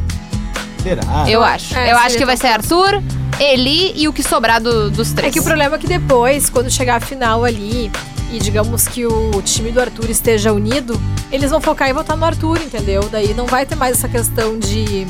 Será? 0.83 1.03
Eu 1.29 1.43
acho. 1.43 1.75
É, 1.77 1.91
eu 1.91 1.97
acho 1.97 2.17
que 2.17 2.25
vai 2.25 2.37
ser 2.37 2.47
Arthur, 2.47 3.01
Eli 3.39 3.93
e 3.95 4.07
o 4.07 4.13
que 4.13 4.23
sobrar 4.23 4.61
do- 4.61 4.89
dos 4.89 5.11
três. 5.11 5.29
É 5.29 5.33
que 5.33 5.39
o 5.39 5.43
problema 5.43 5.75
é 5.75 5.77
que 5.77 5.87
depois, 5.87 6.49
quando 6.49 6.69
chegar 6.71 6.95
a 6.95 6.99
final 7.01 7.43
ali, 7.43 7.91
e 8.31 8.39
digamos 8.39 8.87
que 8.87 9.05
o 9.05 9.41
time 9.43 9.71
do 9.71 9.81
Arthur 9.81 10.09
esteja 10.09 10.53
unido, 10.53 10.99
eles 11.31 11.51
vão 11.51 11.59
focar 11.59 11.89
em 11.89 11.93
votar 11.93 12.15
no 12.15 12.25
Arthur, 12.25 12.61
entendeu? 12.61 13.07
Daí 13.11 13.33
não 13.33 13.45
vai 13.45 13.65
ter 13.65 13.75
mais 13.75 13.97
essa 13.97 14.07
questão 14.07 14.57
de. 14.57 15.05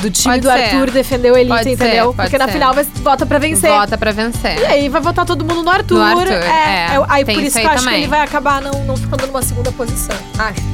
Do 0.00 0.10
time 0.10 0.34
Pode 0.34 0.40
do 0.40 0.50
ser. 0.50 0.74
Arthur 0.76 0.90
defender 0.90 1.30
o 1.30 1.36
Elite, 1.36 1.48
Pode 1.50 1.64
ser, 1.64 1.70
entendeu? 1.72 2.04
pode 2.06 2.16
Porque 2.16 2.38
na 2.38 2.46
ser. 2.46 2.52
final 2.52 2.74
vai, 2.74 2.84
vota 2.84 3.26
pra 3.26 3.38
vencer. 3.38 3.70
Vota 3.70 3.98
pra 3.98 4.12
vencer. 4.12 4.58
E 4.58 4.64
aí 4.66 4.88
vai 4.88 5.00
votar 5.00 5.26
todo 5.26 5.44
mundo 5.44 5.62
no 5.62 5.70
Arthur. 5.70 5.98
No 5.98 6.02
Arthur, 6.04 6.32
é, 6.32 6.36
é. 6.36 6.94
é, 6.94 7.04
aí 7.08 7.24
Tem 7.24 7.34
por 7.34 7.44
isso 7.44 7.58
que 7.58 7.64
eu 7.66 7.70
acho 7.70 7.84
também. 7.84 7.98
que 7.98 8.04
ele 8.04 8.10
vai 8.10 8.20
acabar 8.20 8.62
não, 8.62 8.72
não 8.84 8.96
ficando 8.96 9.26
numa 9.26 9.42
segunda 9.42 9.70
posição. 9.72 10.16
Acho. 10.38 10.69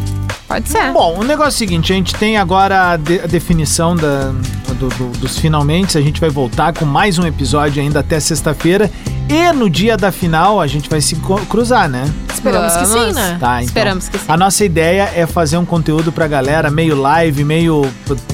Pode 0.49 0.69
ser. 0.69 0.93
Bom, 0.93 1.19
o 1.19 1.25
negócio 1.25 1.49
é 1.49 1.55
o 1.55 1.59
seguinte, 1.59 1.93
a 1.93 1.97
gente 1.97 2.15
tem 2.15 2.37
agora 2.37 2.93
a, 2.93 2.97
de- 2.97 3.21
a 3.21 3.26
definição 3.26 3.97
da, 3.97 4.33
do- 4.79 4.88
do- 4.88 5.19
dos 5.19 5.38
finalmente, 5.38 5.99
a 5.99 6.00
gente 6.00 6.21
vai 6.21 6.31
voltar 6.31 6.73
com 6.73 6.85
mais 6.85 7.19
um 7.19 7.26
episódio 7.26 7.83
ainda 7.83 8.00
até 8.00 8.21
sexta-feira. 8.21 8.91
E 9.29 9.53
no 9.53 9.69
dia 9.69 9.97
da 9.97 10.12
final 10.12 10.61
a 10.61 10.67
gente 10.69 10.88
vai 10.88 11.00
se 11.00 11.17
cruzar, 11.49 11.88
né? 11.88 12.09
Esperamos 12.33 12.76
que 12.76 12.87
sim, 12.87 12.93
Vamos. 12.95 13.15
né? 13.17 13.37
Tá, 13.41 13.55
então. 13.57 13.65
Esperamos 13.67 14.09
que 14.09 14.19
sim. 14.19 14.25
A 14.29 14.37
nossa 14.37 14.65
ideia 14.65 15.11
é 15.17 15.26
fazer 15.26 15.57
um 15.57 15.65
conteúdo 15.65 16.12
pra 16.12 16.29
galera, 16.29 16.71
meio 16.71 16.95
live, 16.97 17.43
meio 17.43 17.85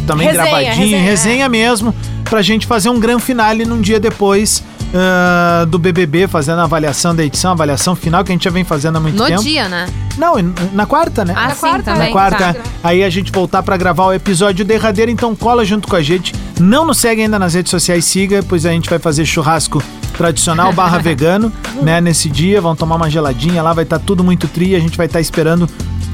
também 0.06 0.26
Resenha, 0.26 0.44
gravadinho, 0.44 0.74
resenha. 0.76 1.00
resenha, 1.02 1.48
mesmo, 1.48 1.94
pra 2.28 2.42
gente 2.42 2.66
fazer 2.66 2.90
um 2.90 3.00
grande 3.00 3.22
finale 3.22 3.64
num 3.64 3.80
dia 3.80 3.98
depois 3.98 4.62
ah, 4.94 5.64
do 5.68 5.78
BBB, 5.78 6.26
fazendo 6.28 6.60
a 6.60 6.64
avaliação 6.64 7.14
da 7.14 7.24
edição, 7.24 7.50
a 7.50 7.54
avaliação 7.54 7.94
final, 7.96 8.22
que 8.24 8.32
a 8.32 8.34
gente 8.34 8.44
já 8.44 8.50
vem 8.50 8.64
fazendo 8.64 8.96
há 8.96 9.00
muito 9.00 9.16
No 9.16 9.26
tempo. 9.26 9.42
dia, 9.42 9.68
né? 9.68 9.86
Não, 10.18 10.34
na 10.72 10.86
quarta, 10.86 11.24
né? 11.24 11.34
Ah, 11.36 11.48
Na 11.48 11.54
sim, 11.54 11.60
quarta, 11.60 11.82
também. 11.92 12.08
Na 12.08 12.12
quarta, 12.12 12.54
tá. 12.54 12.60
aí 12.84 13.02
a 13.02 13.08
gente 13.10 13.32
voltar 13.32 13.62
pra 13.62 13.76
gravar 13.76 14.06
o 14.06 14.12
episódio 14.12 14.64
derradeiro, 14.64 15.10
então 15.10 15.34
cola 15.34 15.64
junto 15.64 15.88
com 15.88 15.96
a 15.96 16.02
gente. 16.02 16.34
Não 16.60 16.84
nos 16.84 16.98
segue 16.98 17.22
ainda 17.22 17.38
nas 17.38 17.54
redes 17.54 17.70
sociais, 17.70 18.04
siga, 18.04 18.42
pois 18.46 18.66
a 18.66 18.70
gente 18.70 18.88
vai 18.90 18.98
fazer 18.98 19.24
churrasco 19.24 19.82
tradicional 20.16 20.72
barra 20.72 20.98
vegano, 21.00 21.50
né? 21.80 22.00
Nesse 22.00 22.28
dia, 22.28 22.60
vão 22.60 22.76
tomar 22.76 22.96
uma 22.96 23.08
geladinha 23.08 23.62
lá, 23.62 23.72
vai 23.72 23.84
estar 23.84 23.98
tudo 23.98 24.22
muito 24.22 24.46
tri, 24.48 24.74
a 24.76 24.80
gente 24.80 24.96
vai 24.96 25.06
estar 25.06 25.20
esperando 25.20 25.68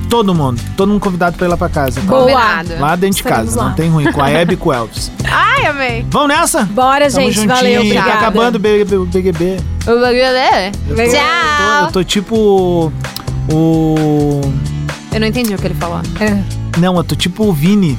todo 0.09 0.35
mundo, 0.35 0.61
todo 0.77 0.88
mundo 0.91 1.00
convidado 1.00 1.37
pra 1.37 1.47
ir 1.47 1.50
lá 1.50 1.57
pra 1.57 1.69
casa. 1.69 2.00
tá? 2.00 2.07
Combinado. 2.07 2.71
Lá 2.79 2.97
dentro 2.97 3.17
de 3.17 3.23
Estaremos 3.23 3.50
casa, 3.55 3.61
lá. 3.62 3.69
não 3.69 3.75
tem 3.77 3.88
ruim, 3.91 4.11
com 4.12 4.23
a 4.23 4.31
Hebe 4.31 4.55
e 4.55 4.57
com 4.57 4.71
o 4.71 4.73
Elvis. 4.73 5.11
Ai, 5.25 5.67
amei. 5.67 6.07
Vamos 6.11 6.29
nessa? 6.29 6.62
Bora, 6.65 7.11
Tamo 7.11 7.21
gente. 7.27 7.35
juntinho, 7.35 7.55
Valeu, 7.55 7.75
tá 7.75 7.81
obrigada. 7.81 8.12
acabando 8.15 8.55
o 8.57 8.59
BBB. 8.59 8.97
o 8.97 9.05
BBB. 9.07 9.57
O 9.83 10.00
bagulho 10.00 10.21
é. 10.23 10.69
Eu 10.88 10.97
tô, 10.97 11.03
eu 11.03 11.07
tô- 11.11 11.12
Tchau. 11.17 11.85
eu 11.87 11.93
tô 11.93 12.05
tipo 12.05 12.93
o... 13.53 14.41
Eu 15.12 15.21
não 15.21 15.27
entendi 15.27 15.55
o 15.55 15.59
que 15.59 15.67
ele 15.67 15.75
falou. 15.75 16.00
É. 16.21 16.38
Não, 16.79 16.97
eu 16.97 17.05
tô 17.05 17.15
tipo 17.17 17.45
o 17.45 17.53
Vini. 17.53 17.99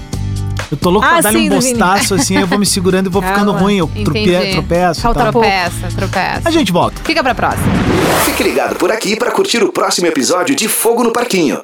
Eu 0.71 0.77
tô 0.77 0.91
louco 0.91 1.07
Ah, 1.07 1.13
pra 1.19 1.31
dar 1.31 1.35
um 1.39 1.49
bostaço 1.49 2.13
assim, 2.13 2.37
eu 2.37 2.45
vou 2.45 2.59
me 2.59 2.65
segurando 2.65 3.07
e 3.07 3.09
vou 3.09 3.21
ficando 3.23 3.45
Calma. 3.51 3.59
ruim. 3.59 3.77
Eu 3.77 3.87
trope, 3.87 4.51
tropeço. 4.51 4.99
e 4.99 5.01
Falta 5.01 5.31
pouco. 5.31 5.39
Tropeça, 5.47 5.87
tropeça. 5.97 6.41
A 6.45 6.51
gente 6.51 6.71
volta. 6.71 7.01
Fica 7.03 7.23
pra 7.23 7.33
próxima. 7.33 7.65
Fique 8.23 8.43
ligado 8.43 8.75
por 8.75 8.91
aqui 8.91 9.15
para 9.15 9.31
curtir 9.31 9.63
o 9.63 9.71
próximo 9.71 10.05
episódio 10.05 10.55
de 10.55 10.67
Fogo 10.67 11.03
no 11.03 11.11
Parquinho. 11.11 11.61